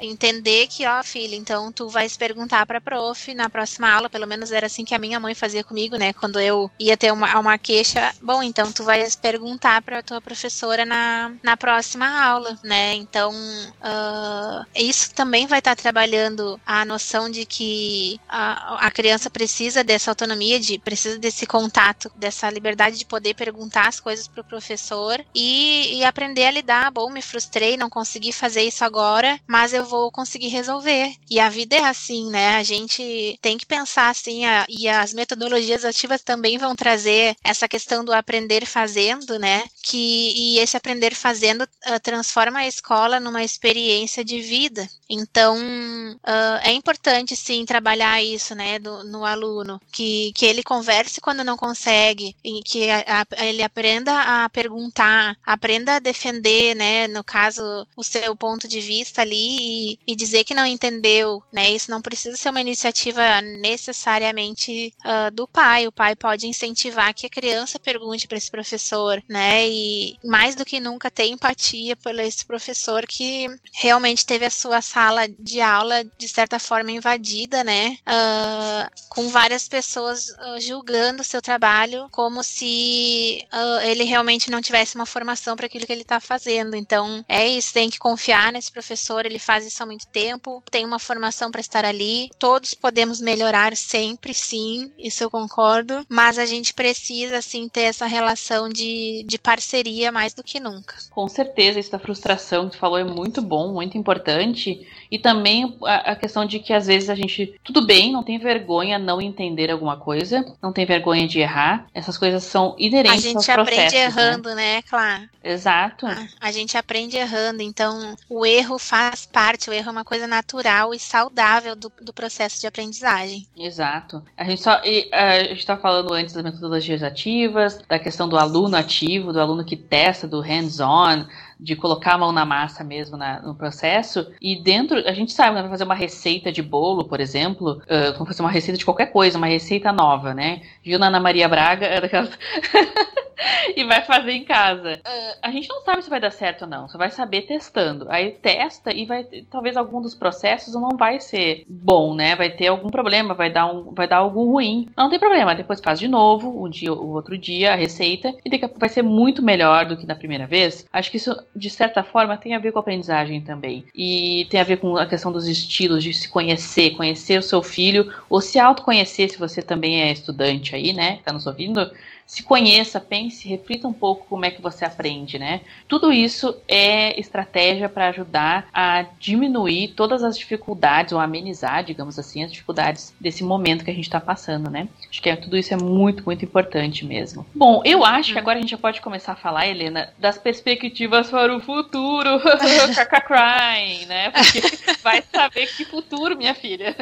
[0.00, 4.52] entender que, ó, filha, então tu vais perguntar para prof na próxima aula, pelo menos
[4.52, 6.12] era assim que a minha mãe fazia comigo, né?
[6.12, 10.84] Quando eu ia ter uma, uma queixa, bom, então tu vais perguntar para tua professora
[10.84, 12.94] na, na próxima aula, né?
[12.94, 19.30] Então, uh, isso também vai estar tá trabalhando a noção de que a, a criança
[19.30, 24.40] precisa dessa autonomia, de precisa desse contato, dessa liberdade de poder perguntar as coisas para
[24.40, 26.90] o professor e, e aprender a lidar.
[26.90, 31.14] Bom, me frustrei, não consegui fazer isso agora, mas eu vou conseguir resolver.
[31.30, 32.56] E a vida é assim, né?
[32.56, 37.68] A gente tem que pensar assim, a, e as metodologias ativas também vão trazer essa
[37.68, 39.62] questão do aprender fazendo, né?
[39.84, 44.88] Que, e esse aprender fazendo uh, transforma a escola numa experiência de vida.
[45.14, 51.20] Então, uh, é importante, sim, trabalhar isso, né, do, no aluno, que, que ele converse
[51.20, 57.08] quando não consegue, e que a, a, ele aprenda a perguntar, aprenda a defender, né,
[57.08, 61.70] no caso, o seu ponto de vista ali e, e dizer que não entendeu, né,
[61.70, 67.26] isso não precisa ser uma iniciativa necessariamente uh, do pai, o pai pode incentivar que
[67.26, 72.18] a criança pergunte para esse professor, né, e mais do que nunca ter empatia por
[72.18, 75.01] esse professor que realmente teve a sua sala
[75.38, 78.90] de aula, de certa forma, invadida, né, uh,
[79.22, 83.46] com várias pessoas uh, julgando o seu trabalho como se
[83.84, 86.74] ele realmente não tivesse uma formação para aquilo que ele está fazendo.
[86.74, 90.84] Então, é isso, tem que confiar nesse professor, ele faz isso há muito tempo, tem
[90.84, 96.46] uma formação para estar ali, todos podemos melhorar sempre, sim, isso eu concordo, mas a
[96.46, 100.94] gente precisa, assim, ter essa relação de, de parceria mais do que nunca.
[101.10, 105.76] Com certeza, isso da frustração que tu falou é muito bom, muito importante, e também
[105.84, 109.20] a, a questão de que às vezes a gente, tudo bem, não tem vergonha não
[109.20, 113.58] entender alguma coisa, não tem vergonha de errar, essas coisas são inerentes aos processos.
[113.58, 114.04] A gente aprende né?
[114.04, 114.54] errando, né?
[114.54, 114.82] né?
[114.88, 115.28] Claro.
[115.44, 116.06] Exato.
[116.06, 120.26] A, a gente aprende errando, então o erro faz parte, o erro é uma coisa
[120.26, 123.46] natural e saudável do, do processo de aprendizagem.
[123.54, 124.22] Exato.
[124.34, 128.38] A gente só e, a gente está falando antes das metodologias ativas, da questão do
[128.38, 131.26] aluno ativo, do aluno que testa, do hands-on,
[131.62, 134.32] de colocar a mão na massa mesmo na, no processo.
[134.40, 138.12] E dentro, a gente sabe, né, vai fazer uma receita de bolo, por exemplo, uh,
[138.14, 140.62] vamos fazer uma receita de qualquer coisa, uma receita nova, né?
[140.84, 141.86] Viu na Ana Maria Braga,
[143.76, 144.94] e vai fazer em casa.
[144.94, 148.06] Uh, a gente não sabe se vai dar certo ou não, você vai saber testando.
[148.08, 152.34] Aí testa e vai, talvez algum dos processos não vai ser bom, né?
[152.36, 154.88] Vai ter algum problema, vai dar, um, vai dar algo ruim.
[154.96, 158.50] Não tem problema, depois faz de novo, um dia, o outro dia, a receita, e
[158.50, 160.86] daqui a pouco vai ser muito melhor do que na primeira vez.
[160.92, 163.84] Acho que isso de certa forma, tem a ver com a aprendizagem também.
[163.94, 167.62] E tem a ver com a questão dos estilos, de se conhecer, conhecer o seu
[167.62, 171.20] filho, ou se autoconhecer, se você também é estudante aí, né?
[171.24, 171.90] Tá nos ouvindo?
[172.26, 175.60] Se conheça, pense reflita um pouco como é que você aprende, né?
[175.88, 182.44] Tudo isso é estratégia para ajudar a diminuir todas as dificuldades ou amenizar, digamos assim,
[182.44, 184.88] as dificuldades desse momento que a gente está passando, né?
[185.10, 187.46] Acho que é, tudo isso é muito, muito importante mesmo.
[187.54, 191.30] Bom, eu acho que agora a gente já pode começar a falar, Helena, das perspectivas
[191.30, 192.40] para o futuro.
[193.26, 194.30] crying, né?
[194.30, 194.60] Porque
[195.02, 196.94] vai saber que futuro, minha filha.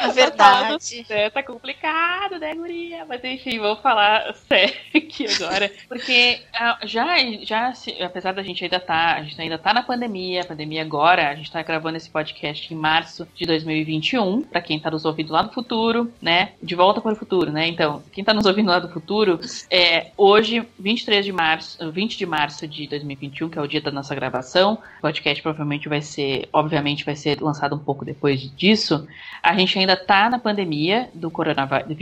[0.00, 1.06] É verdade.
[1.08, 3.04] É, tá complicado, né, guria?
[3.06, 5.70] Mas enfim, vou falar sério aqui agora.
[5.88, 7.72] Porque ah, já, já
[8.04, 11.34] apesar da gente ainda tá, a gente ainda tá na pandemia, a pandemia agora, a
[11.34, 15.42] gente tá gravando esse podcast em março de 2021, para quem tá nos ouvindo lá
[15.42, 16.52] no futuro, né?
[16.62, 17.66] De volta para o futuro, né?
[17.68, 19.40] Então, quem tá nos ouvindo lá do futuro,
[19.70, 23.90] é hoje, 23 de março, 20 de março de 2021, que é o dia da
[23.90, 24.78] nossa gravação.
[24.98, 29.06] O podcast provavelmente vai ser, obviamente, vai ser lançado um pouco depois disso.
[29.42, 32.01] A gente ainda tá na pandemia do coronavírus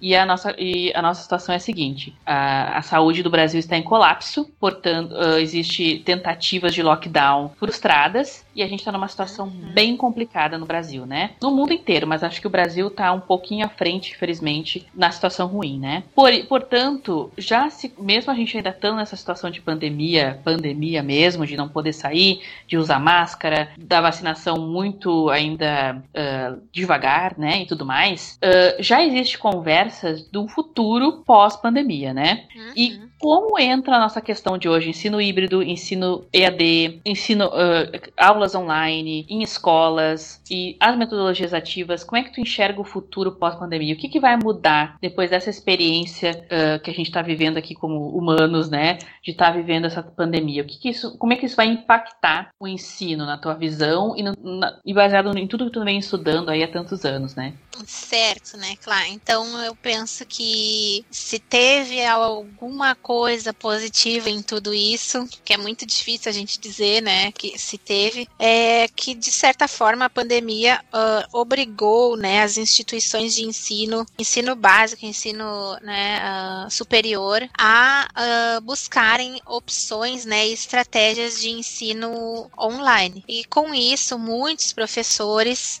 [0.00, 3.60] e a nossa, e a nossa situação é a seguinte: a, a saúde do Brasil
[3.60, 9.06] está em colapso, portanto, uh, existe tentativas de lockdown frustradas e a gente está numa
[9.06, 9.72] situação uhum.
[9.72, 11.32] bem complicada no Brasil, né?
[11.40, 15.10] No mundo inteiro, mas acho que o Brasil está um pouquinho à frente, infelizmente, na
[15.10, 16.02] situação ruim, né?
[16.14, 21.46] Por, portanto, já se, mesmo a gente ainda estando nessa situação de pandemia, pandemia mesmo,
[21.46, 27.66] de não poder sair, de usar máscara, da vacinação muito ainda uh, devagar, né, e
[27.66, 32.46] tudo mais, uh, já existe conversas do futuro pós-pandemia, né?
[32.54, 32.72] Uhum.
[32.76, 38.54] E como entra a nossa questão de hoje, ensino híbrido, ensino EAD, ensino uh, aulas
[38.54, 43.94] online, em escolas e as metodologias ativas, como é que tu enxerga o futuro pós-pandemia?
[43.94, 47.74] O que, que vai mudar depois dessa experiência uh, que a gente está vivendo aqui
[47.74, 48.98] como humanos, né?
[49.24, 50.62] De estar tá vivendo essa pandemia.
[50.62, 54.14] O que, que isso, como é que isso vai impactar o ensino na tua visão
[54.16, 57.34] e, no, na, e baseado em tudo que tu vem estudando aí há tantos anos,
[57.34, 57.54] né?
[57.86, 59.06] Certo, né, claro.
[59.08, 65.86] Então eu penso que se teve alguma coisa positiva em tudo isso, que é muito
[65.86, 70.84] difícil a gente dizer, né, que se teve, é que de certa forma a pandemia
[70.92, 76.20] uh, obrigou, né, as instituições de ensino, ensino básico, ensino, né,
[76.66, 83.22] uh, superior, a uh, buscarem opções, né, estratégias de ensino online.
[83.28, 85.80] E com isso, muitos professores,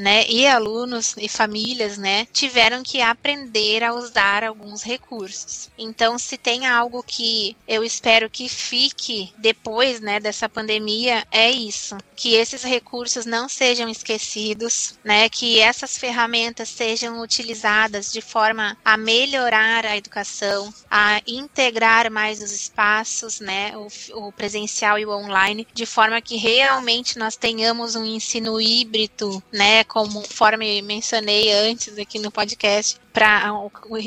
[0.00, 5.68] né, e alunos e famílias, né, tiveram que aprender a usar alguns recursos.
[5.76, 11.96] Então, se tem algo que eu espero que fique depois, né, dessa pandemia, é isso,
[12.16, 18.96] que esses recursos não sejam esquecidos, né, que essas ferramentas sejam utilizadas de forma a
[18.96, 25.66] melhorar a educação, a integrar mais os espaços, né, o, o presencial e o online,
[25.72, 32.18] de forma que realmente nós tenhamos um ensino híbrido, né, conforme mencionado mencionei antes aqui
[32.18, 33.52] no podcast, para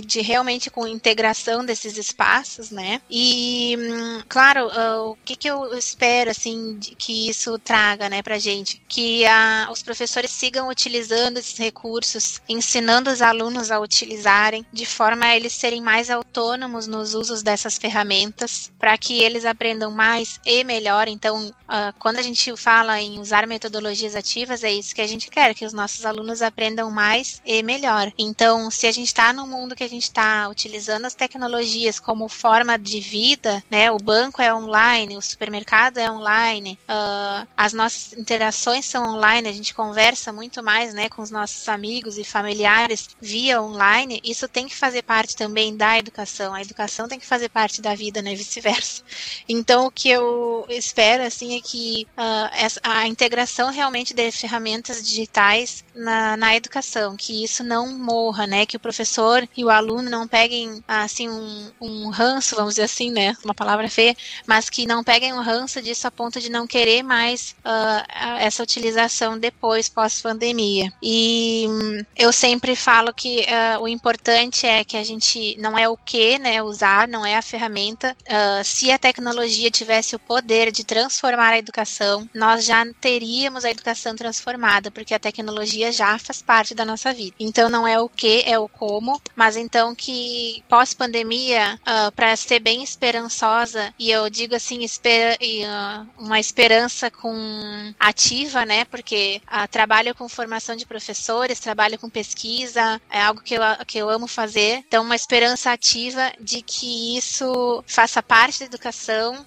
[0.05, 3.01] de realmente com integração desses espaços, né?
[3.09, 8.39] E hum, claro, uh, o que, que eu espero assim que isso traga, né, para
[8.39, 14.85] gente, que uh, os professores sigam utilizando esses recursos, ensinando os alunos a utilizarem, de
[14.85, 20.39] forma a eles serem mais autônomos nos usos dessas ferramentas, para que eles aprendam mais
[20.45, 21.07] e melhor.
[21.07, 25.29] Então, uh, quando a gente fala em usar metodologias ativas, é isso que a gente
[25.29, 28.11] quer, que os nossos alunos aprendam mais e melhor.
[28.17, 32.27] Então, se a gente está no mundo que a gente está utilizando as tecnologias como
[32.27, 33.91] forma de vida, né?
[33.91, 39.53] O banco é online, o supermercado é online, uh, as nossas interações são online, a
[39.53, 44.21] gente conversa muito mais, né, com os nossos amigos e familiares via online.
[44.23, 46.53] Isso tem que fazer parte também da educação.
[46.53, 49.03] A educação tem que fazer parte da vida, né, vice-versa.
[49.47, 55.83] Então, o que eu espero assim é que uh, a integração realmente de ferramentas digitais
[55.93, 60.27] na, na educação, que isso não morra, né, que o professor e o aluno não
[60.27, 63.35] peguem assim um, um ranço, vamos dizer assim, né?
[63.43, 64.15] Uma palavra feia,
[64.45, 68.05] mas que não peguem um ranço disso a ponto de não querer mais uh,
[68.37, 70.93] essa utilização depois, pós-pandemia.
[71.01, 75.89] E um, eu sempre falo que uh, o importante é que a gente não é
[75.89, 76.61] o que, né?
[76.61, 78.15] Usar, não é a ferramenta.
[78.21, 83.71] Uh, se a tecnologia tivesse o poder de transformar a educação, nós já teríamos a
[83.71, 87.35] educação transformada, porque a tecnologia já faz parte da nossa vida.
[87.39, 92.59] Então não é o que, é o como, mas então que pós-pandemia, uh, para ser
[92.59, 98.85] bem esperançosa, e eu digo assim, espera, uh, uma esperança com ativa, né?
[98.85, 103.97] Porque uh, trabalho com formação de professores, trabalho com pesquisa, é algo que eu, que
[103.97, 104.83] eu amo fazer.
[104.87, 109.45] Então, uma esperança ativa de que isso faça parte da educação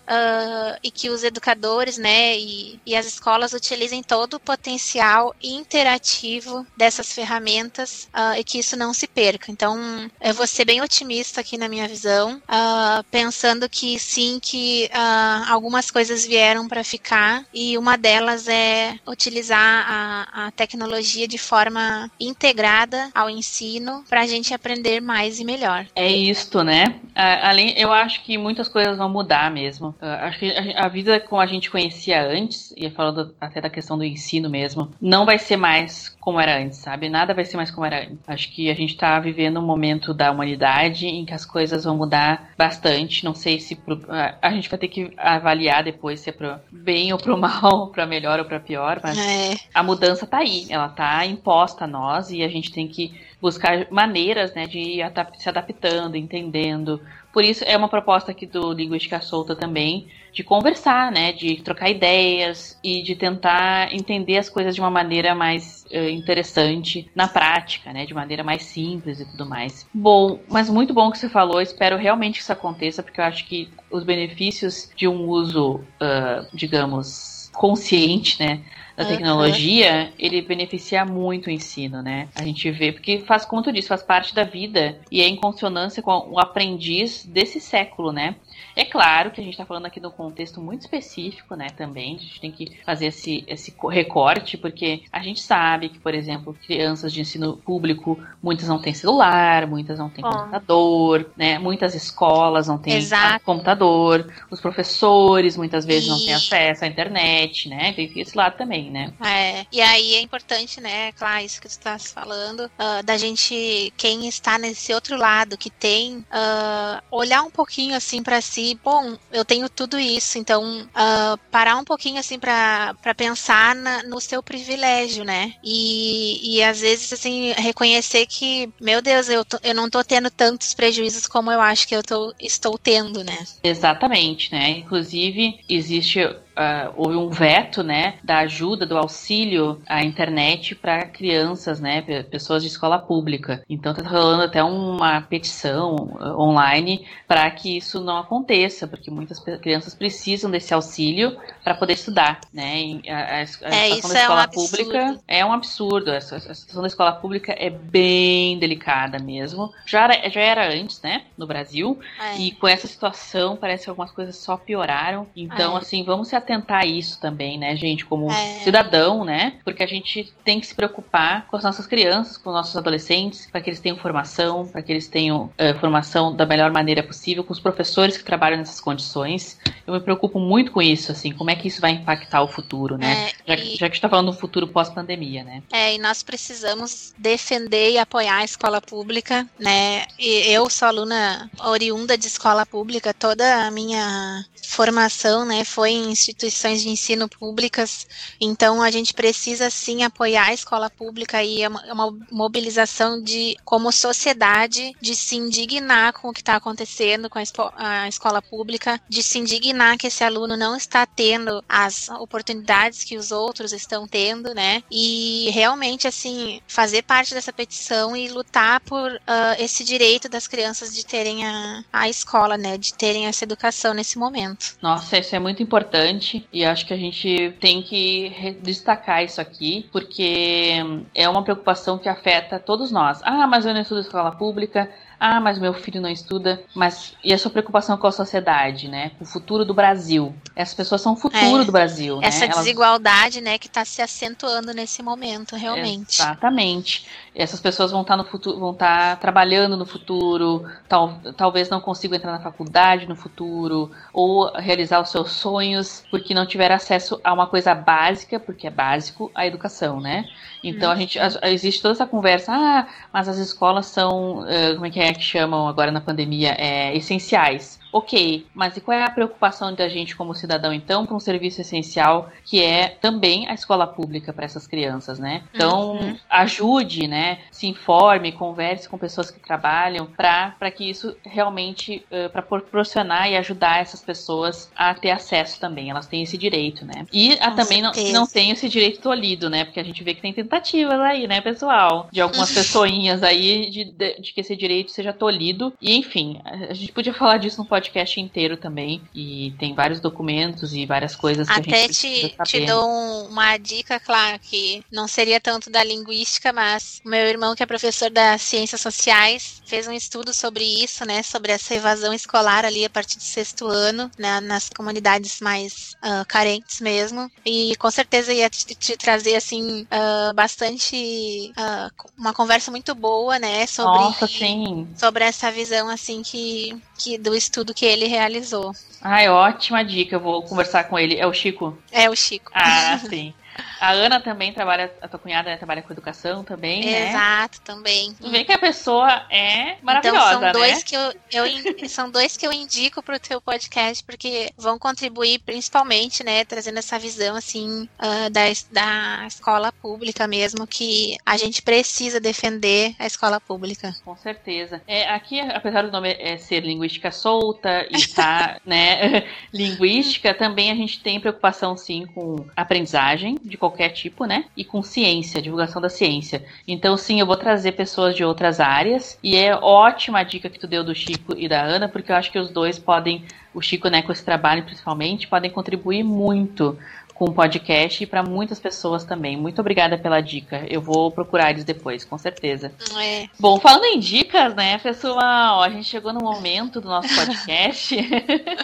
[0.82, 7.12] e que os educadores, né, e, e as escolas utilizem todo o potencial interativo dessas
[7.12, 9.50] ferramentas uh, e que isso não se perca.
[9.50, 9.76] Então,
[10.20, 15.52] eu vou ser bem otimista aqui na minha visão, uh, pensando que sim, que uh,
[15.52, 22.08] algumas coisas vieram para ficar e uma delas é utilizar a, a tecnologia de forma
[22.20, 25.84] integrada ao ensino para a gente aprender mais e melhor.
[25.96, 27.00] É isto, né?
[27.42, 29.92] Além, eu acho que muitas coisas vão mudar mesmo.
[30.00, 34.04] Acho que a vida como a gente conhecia antes, e falando até da questão do
[34.04, 37.08] ensino mesmo, não vai ser mais como era antes, sabe?
[37.08, 38.18] Nada vai ser mais como era antes.
[38.28, 41.96] Acho que a gente tá vivendo um momento da humanidade em que as coisas vão
[41.96, 43.24] mudar bastante.
[43.24, 44.02] Não sei se pro,
[44.42, 48.04] a gente vai ter que avaliar depois se é pro bem ou pro mal, para
[48.04, 49.56] melhor ou para pior, mas é.
[49.72, 53.86] a mudança tá aí, ela tá imposta a nós e a gente tem que buscar
[53.90, 57.00] maneiras, né, de ir se adaptando, entendendo.
[57.38, 61.88] Por isso é uma proposta aqui do Linguística Solta também, de conversar, né, de trocar
[61.88, 67.92] ideias e de tentar entender as coisas de uma maneira mais uh, interessante na prática,
[67.92, 69.86] né, de maneira mais simples e tudo mais.
[69.94, 73.46] Bom, mas muito bom que você falou, espero realmente que isso aconteça, porque eu acho
[73.46, 78.62] que os benefícios de um uso, uh, digamos, consciente, né,
[78.98, 80.12] da tecnologia, uhum.
[80.18, 82.28] ele beneficia muito o ensino, né?
[82.34, 85.36] A gente vê, porque faz, como tu disse, faz parte da vida e é em
[85.36, 88.34] consonância com o aprendiz desse século, né?
[88.74, 92.16] É claro que a gente está falando aqui de um contexto muito específico, né, também.
[92.16, 96.56] A gente tem que fazer esse, esse recorte, porque a gente sabe que, por exemplo,
[96.66, 101.58] crianças de ensino público, muitas não têm celular, muitas não têm computador, né?
[101.58, 103.44] Muitas escolas não têm Exato.
[103.44, 106.10] computador, os professores muitas vezes e...
[106.10, 107.92] não têm acesso à internet, né?
[107.92, 109.12] Tem esse lado também, né?
[109.24, 113.92] É, e aí é importante, né, claro, isso que tu estás falando, uh, da gente,
[113.96, 119.16] quem está nesse outro lado, que tem, uh, olhar um pouquinho assim para si bom,
[119.30, 124.42] eu tenho tudo isso, então uh, parar um pouquinho assim para pensar na, no seu
[124.42, 125.52] privilégio, né?
[125.62, 130.30] E, e às vezes assim reconhecer que, meu Deus, eu, tô, eu não tô tendo
[130.30, 133.38] tantos prejuízos como eu acho que eu tô, estou tendo, né?
[133.62, 134.70] Exatamente, né?
[134.70, 136.20] Inclusive existe
[136.58, 142.62] uh, houve um veto, né, da ajuda, do auxílio à internet para crianças, né, pessoas
[142.62, 143.62] de escola pública.
[143.68, 149.38] Então está rolando até uma petição uh, online para que isso não aconteça, porque muitas
[149.38, 153.00] crianças precisam desse auxílio para poder estudar, né?
[153.08, 156.10] A, a, a é, situação da escola é um pública é um absurdo.
[156.10, 159.72] A, situação da escola pública é bem delicada mesmo.
[159.86, 161.98] Já era, já era antes, né, no Brasil.
[162.20, 162.38] É.
[162.38, 165.26] E com essa situação parece que algumas coisas só pioraram.
[165.36, 165.80] Então, é.
[165.80, 168.60] assim, vamos se atentar a isso também, né, gente, como é.
[168.60, 169.54] cidadão, né?
[169.64, 173.46] Porque a gente tem que se preocupar com as nossas crianças, com os nossos adolescentes,
[173.50, 177.44] para que eles tenham formação, para que eles tenham uh, formação da melhor maneira possível,
[177.44, 179.58] com os professores que trabalham nessas condições.
[179.86, 182.96] Eu me preocupo muito com isso, assim, como é que isso vai impactar o futuro,
[182.96, 183.30] né?
[183.46, 183.76] É, já, e...
[183.76, 185.62] já, que está falando do futuro pós-pandemia, né?
[185.72, 190.06] É, e nós precisamos defender e apoiar a escola pública, né?
[190.18, 196.14] E eu sou aluna oriunda de escola pública, toda a minha formação, né, foi em
[196.38, 198.06] instituições de ensino públicas,
[198.40, 201.92] então a gente precisa sim apoiar a escola pública e é uma, é
[202.30, 207.42] mobilização de, como sociedade, de se indignar com o que está acontecendo com a,
[207.76, 213.16] a, escola pública, de se indignar que esse aluno não está tendo as oportunidades que
[213.16, 214.82] os outros estão tendo, né?
[214.90, 219.18] E realmente, assim, fazer parte dessa petição e lutar por uh,
[219.58, 222.78] esse direito das crianças de terem a, a escola, né?
[222.78, 224.76] De terem essa educação nesse momento.
[224.80, 229.40] Nossa, isso é muito importante importante e acho que a gente tem que destacar isso
[229.40, 230.74] aqui, porque
[231.14, 233.20] é uma preocupação que afeta todos nós.
[233.22, 237.32] Ah, mas eu não estudo escola pública, ah, mas meu filho não estuda, mas e
[237.32, 239.10] a sua preocupação com a sociedade, né?
[239.20, 240.34] O futuro do Brasil.
[240.54, 242.52] Essas pessoas são o futuro é, do Brasil, Essa né?
[242.54, 243.50] desigualdade, Elas...
[243.50, 246.20] né, que está se acentuando nesse momento, realmente.
[246.20, 247.06] Exatamente.
[247.38, 251.70] Essas pessoas vão estar tá no futuro, vão estar tá trabalhando no futuro, tal, talvez
[251.70, 256.74] não consigam entrar na faculdade no futuro, ou realizar os seus sonhos, porque não tiveram
[256.74, 260.28] acesso a uma coisa básica, porque é básico, a educação, né?
[260.64, 260.98] Então a uhum.
[260.98, 265.22] gente existe toda essa conversa, ah, mas as escolas são, como é que é que
[265.22, 267.77] chamam agora na pandemia, é, essenciais.
[267.92, 271.60] Ok, mas e qual é a preocupação da gente como cidadão, então, com um serviço
[271.60, 275.42] essencial que é também a escola pública para essas crianças, né?
[275.54, 276.16] Então, uhum.
[276.28, 277.38] ajude, né?
[277.50, 283.36] Se informe, converse com pessoas que trabalham para que isso realmente, uh, para proporcionar e
[283.36, 285.90] ajudar essas pessoas a ter acesso também.
[285.90, 287.06] Elas têm esse direito, né?
[287.12, 289.64] E a, também não, não tem esse direito tolhido, né?
[289.64, 292.08] Porque a gente vê que tem tentativas aí, né, pessoal?
[292.12, 295.72] De algumas pessoinhas aí de, de, de que esse direito seja tolhido.
[295.80, 299.00] E, enfim, a gente podia falar disso no podcast podcast inteiro também.
[299.14, 303.28] E tem vários documentos e várias coisas que Até a gente te, te dou um,
[303.28, 307.66] uma dica, claro, que não seria tanto da linguística, mas o meu irmão, que é
[307.66, 311.22] professor das ciências sociais, fez um estudo sobre isso, né?
[311.22, 316.26] Sobre essa evasão escolar ali a partir do sexto ano, né, nas comunidades mais uh,
[316.26, 317.30] carentes mesmo.
[317.44, 321.52] E com certeza ia te, te trazer, assim, uh, bastante.
[321.56, 323.66] Uh, uma conversa muito boa, né?
[323.66, 324.88] Sobre, Nossa, sim.
[324.96, 328.72] sobre essa visão, assim, que, que do estudo que ele realizou.
[329.00, 330.16] Ai, ótima dica.
[330.16, 331.16] Eu vou conversar com ele.
[331.18, 331.78] É o Chico?
[331.90, 332.50] É o Chico.
[332.54, 333.34] Ah, sim.
[333.80, 337.10] A Ana também trabalha, a tua cunhada né, trabalha com educação também, né?
[337.10, 338.14] Exato, também.
[338.14, 340.82] Tu vê que a pessoa é maravilhosa, então, são dois né?
[340.84, 346.24] que eu, eu são dois que eu indico pro teu podcast porque vão contribuir principalmente,
[346.24, 352.20] né, trazendo essa visão assim uh, da, da escola pública mesmo que a gente precisa
[352.20, 353.94] defender a escola pública.
[354.04, 354.82] Com certeza.
[354.86, 360.74] É, aqui, apesar do nome é ser linguística solta e tá, né, linguística, também a
[360.74, 364.44] gente tem preocupação sim com aprendizagem de qualquer tipo, né?
[364.56, 366.44] E com ciência, divulgação da ciência.
[366.66, 369.18] Então, sim, eu vou trazer pessoas de outras áreas.
[369.22, 372.16] E é ótima a dica que tu deu do Chico e da Ana, porque eu
[372.16, 376.78] acho que os dois podem, o Chico, né, com esse trabalho principalmente, podem contribuir muito
[377.18, 379.36] com o podcast e para muitas pessoas também.
[379.36, 380.64] Muito obrigada pela dica.
[380.68, 382.72] Eu vou procurar eles depois, com certeza.
[382.96, 383.26] É.
[383.40, 387.96] Bom, falando em dicas, né, pessoal, a gente chegou no momento do nosso podcast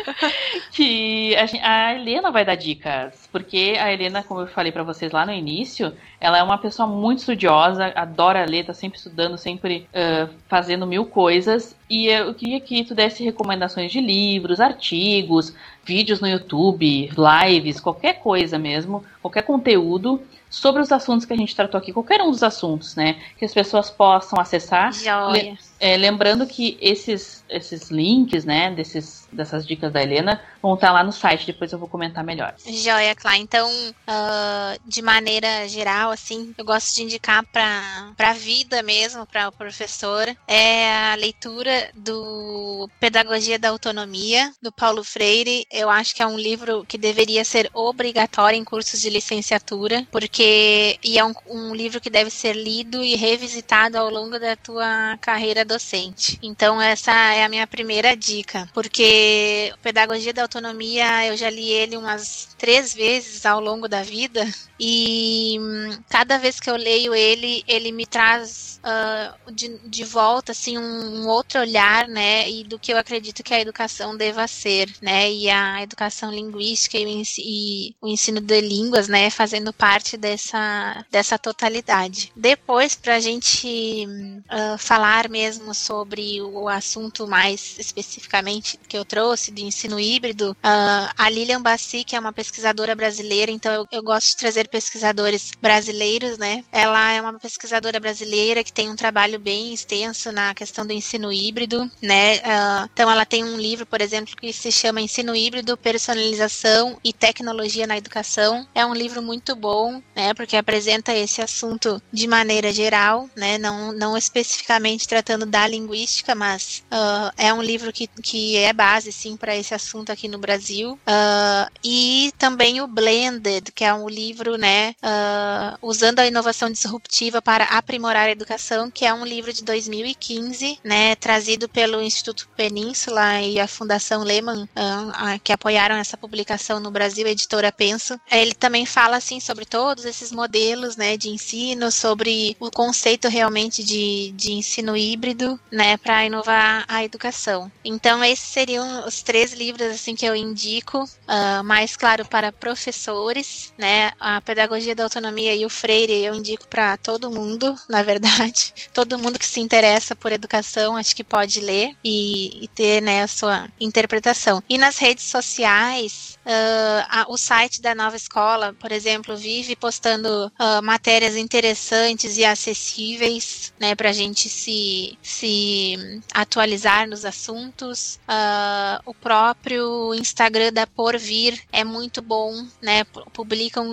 [0.71, 4.85] que a, gente, a, Helena vai dar dicas, porque a Helena, como eu falei para
[4.85, 9.37] vocês lá no início, ela é uma pessoa muito estudiosa, adora ler, tá sempre estudando,
[9.37, 11.77] sempre uh, fazendo mil coisas.
[11.91, 15.55] E eu queria que tu desse recomendações de livros, artigos,
[15.85, 21.55] vídeos no YouTube, lives, qualquer coisa mesmo, qualquer conteúdo sobre os assuntos que a gente
[21.55, 23.21] tratou aqui, qualquer um dos assuntos, né?
[23.37, 24.93] Que as pessoas possam acessar.
[24.93, 25.59] Joia.
[25.79, 31.03] É, lembrando que esses, esses links, né, desses, dessas dicas da Helena, vão estar lá
[31.03, 32.55] no site, depois eu vou comentar melhor.
[32.67, 33.37] Joia, Clá.
[33.37, 39.49] Então, uh, de maneira geral, assim, eu gosto de indicar para a vida mesmo, para
[39.49, 45.67] o professor, é a leitura do Pedagogia da Autonomia, do Paulo Freire.
[45.71, 50.99] Eu acho que é um livro que deveria ser obrigatório em cursos de licenciatura, porque
[51.03, 55.19] e é um, um livro que deve ser lido e revisitado ao longo da tua
[55.21, 56.39] carreira docente.
[56.43, 61.97] Então, essa é a minha primeira dica, porque Pedagogia da Autonomia, eu já li ele
[61.97, 64.47] umas três vezes ao longo da vida
[64.79, 70.53] e hum, cada vez que eu leio ele, ele me traz uh, de, de volta
[70.53, 74.47] assim um, um, outro olhar, né, e do que eu acredito que a educação deva
[74.47, 79.73] ser, né, e a educação linguística e o, e o ensino de línguas, né, fazendo
[79.73, 82.33] parte dessa dessa totalidade.
[82.37, 89.51] Depois, para a gente uh, falar mesmo sobre o assunto mais especificamente que eu trouxe
[89.51, 94.03] de ensino híbrido, uh, a Lilian Bassi, que é uma pesquisadora brasileira, então eu, eu
[94.03, 96.65] gosto de trazer pesquisadores brasileiros, né?
[96.73, 101.33] Ela é uma pesquisadora brasileira que tem um trabalho bem extenso na questão do ensino
[101.33, 102.39] híbrido, né?
[102.39, 107.13] Uh, então ela tem um livro, por exemplo, que se chama Ensino Híbrido, Personalização e
[107.13, 108.67] Tecnologia na Educação.
[108.75, 110.35] É um livro muito bom, né?
[110.35, 113.59] Porque apresenta esse assunto de maneira geral, né?
[113.59, 119.13] Não, não especificamente tratando da linguística, mas uh, é um livro que, que é base,
[119.13, 120.95] sim, para esse assunto aqui no Brasil.
[120.95, 127.41] Uh, e também o Blended, que é um livro, né, uh, usando a inovação disruptiva
[127.41, 133.41] para aprimorar a educação, que é um livro de 2015, né, trazido pelo Instituto Península
[133.41, 138.19] e a Fundação Lehman, uh, que apoiaram essa publicação no Brasil, editora Penso.
[138.31, 143.83] Ele também fala, assim, sobre todos esses modelos, né, de ensino, sobre o conceito realmente
[143.83, 147.71] de, de ensino híbrido, né, para inovar a educação.
[147.85, 153.73] Então, esses seriam os três livros, assim, que eu indico, uh, mais claro, para professores,
[153.77, 158.73] né, a pedagogia da autonomia e o Freire eu indico para todo mundo, na verdade.
[158.93, 163.23] Todo mundo que se interessa por educação, acho que pode ler e, e ter né,
[163.23, 164.63] a sua interpretação.
[164.69, 170.53] E nas redes sociais, uh, a, o site da Nova Escola, por exemplo, vive postando
[170.59, 178.19] uh, matérias interessantes e acessíveis né, para a gente se, se atualizar nos assuntos.
[178.29, 183.05] Uh, o próprio Instagram da Porvir é muito bom, né?
[183.33, 183.85] Publicam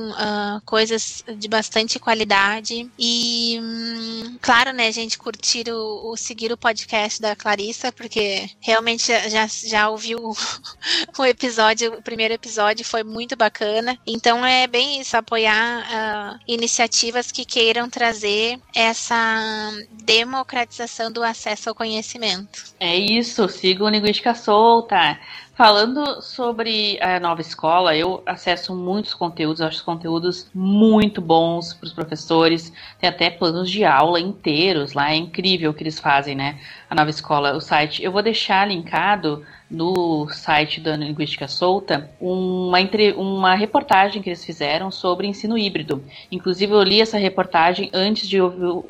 [0.65, 2.89] coisas de bastante qualidade.
[2.97, 9.07] E, hum, claro, né, gente, curtir o, o, seguir o podcast da Clarissa, porque realmente
[9.29, 10.35] já, já ouviu o,
[11.17, 12.40] o episódio, o primeiro episódio
[12.83, 13.97] foi muito bacana.
[14.05, 19.71] Então é bem isso, apoiar uh, iniciativas que queiram trazer essa
[20.03, 22.63] democratização do acesso ao conhecimento.
[22.79, 25.19] É isso, sigam Linguística Solta.
[25.61, 31.85] Falando sobre a nova escola, eu acesso muitos conteúdos, acho os conteúdos muito bons para
[31.85, 32.73] os professores.
[32.99, 36.59] Tem até planos de aula inteiros lá, é incrível o que eles fazem, né?
[36.89, 38.03] A nova escola, o site.
[38.03, 44.43] Eu vou deixar linkado no site da Linguística Solta uma, entre, uma reportagem que eles
[44.43, 46.03] fizeram sobre ensino híbrido.
[46.29, 48.37] Inclusive, eu li essa reportagem antes de,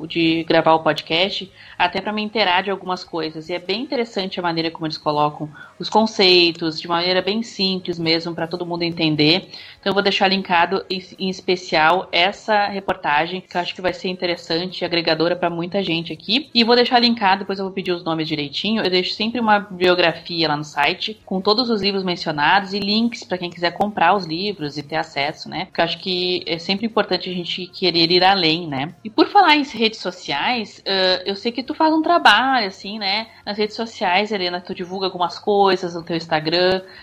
[0.08, 3.48] de gravar o podcast, até para me inteirar de algumas coisas.
[3.48, 7.98] E é bem interessante a maneira como eles colocam os conceitos, de maneira bem simples
[7.98, 9.50] mesmo, para todo mundo entender.
[9.80, 14.10] Então, eu vou deixar linkado em especial essa reportagem, que eu acho que vai ser
[14.10, 16.50] interessante e agregadora para muita gente aqui.
[16.54, 18.84] E vou deixar linkado, depois eu vou pedir os nomes direitinho.
[18.84, 23.24] Eu deixo sempre uma biografia lá no site com todos os livros mencionados e links
[23.24, 25.66] para quem quiser comprar os livros e ter acesso, né?
[25.66, 28.94] Porque eu acho que é sempre importante a gente querer ir além, né?
[29.04, 33.00] E por falar em redes sociais, uh, eu sei que tu faz um trabalho, assim,
[33.00, 33.28] né?
[33.46, 36.41] Nas redes sociais, Helena, tu divulga algumas coisas no teu Instagram.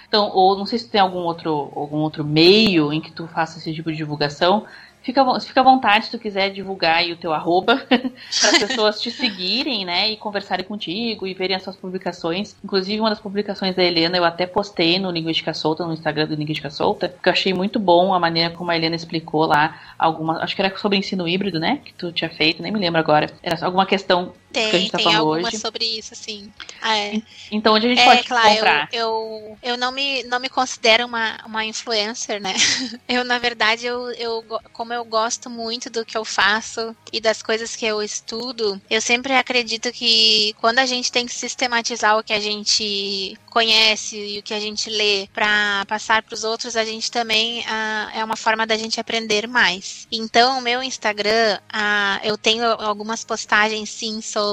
[0.08, 3.58] Então, ou não sei se tem algum outro, algum outro meio em que tu faça
[3.58, 4.66] esse tipo de divulgação.
[5.02, 9.00] Fica, fica à vontade se tu quiser divulgar aí o teu arroba para as pessoas
[9.00, 10.10] te seguirem, né?
[10.10, 12.54] E conversarem contigo e verem as suas publicações.
[12.62, 16.34] Inclusive, uma das publicações da Helena eu até postei no Linguística Solta, no Instagram do
[16.34, 20.42] Linguística Solta, porque eu achei muito bom a maneira como a Helena explicou lá alguma.
[20.42, 21.80] Acho que era sobre ensino híbrido, né?
[21.82, 23.30] Que tu tinha feito, nem me lembro agora.
[23.42, 25.58] Era alguma questão tem, que a gente tá tem falando algumas hoje.
[25.58, 26.52] sobre isso, sim.
[26.80, 27.22] Ah, é.
[27.50, 28.88] Então, onde a gente É, pode claro, comprar?
[28.92, 32.54] eu, eu, eu não me, não me considero uma, uma influencer, né?
[33.08, 37.42] Eu, na verdade, eu, eu, como eu gosto muito do que eu faço e das
[37.42, 42.22] coisas que eu estudo, eu sempre acredito que quando a gente tem que sistematizar o
[42.22, 46.76] que a gente conhece e o que a gente lê para passar para os outros,
[46.76, 50.06] a gente também ah, é uma forma da gente aprender mais.
[50.12, 54.47] Então, o meu Instagram, ah, eu tenho algumas postagens sim sobre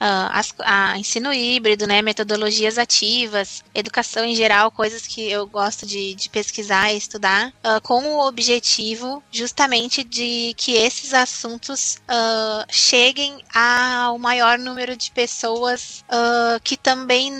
[0.00, 5.86] ah, as- a ensino híbrido, né, metodologias ativas, educação em geral, coisas que eu gosto
[5.86, 12.64] de, de pesquisar e estudar, ah, com o objetivo justamente de que esses assuntos ah,
[12.70, 16.04] cheguem ao maior número de pessoas
[16.64, 17.30] que também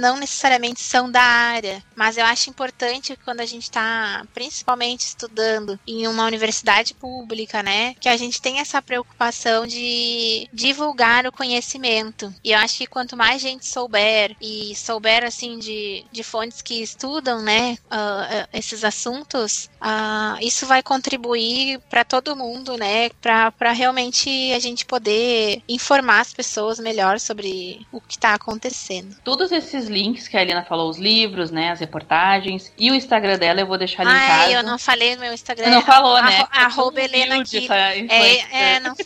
[0.00, 5.78] não necessariamente são da área, mas eu acho importante quando a gente está principalmente estudando
[5.86, 12.32] em uma universidade pública, né, que a gente tem essa preocupação de divulgar o conhecimento.
[12.44, 16.82] E eu acho que quanto mais gente souber e souber assim de, de fontes que
[16.82, 24.52] estudam, né, ah, esses assuntos, ah, isso vai contribuir para todo mundo, né, para realmente
[24.52, 29.16] a gente poder informar as pessoas melhor sobre o que está acontecendo.
[29.24, 33.38] Todos esses links que a Helena falou, os livros, né, as reportagens e o Instagram
[33.38, 34.42] dela eu vou deixar linkado.
[34.46, 35.70] Ah, eu não falei no meu Instagram.
[35.70, 36.46] Não falou, né?
[36.50, 37.70] Arro- Arroba Helena influencer.
[38.10, 38.94] É, é, não.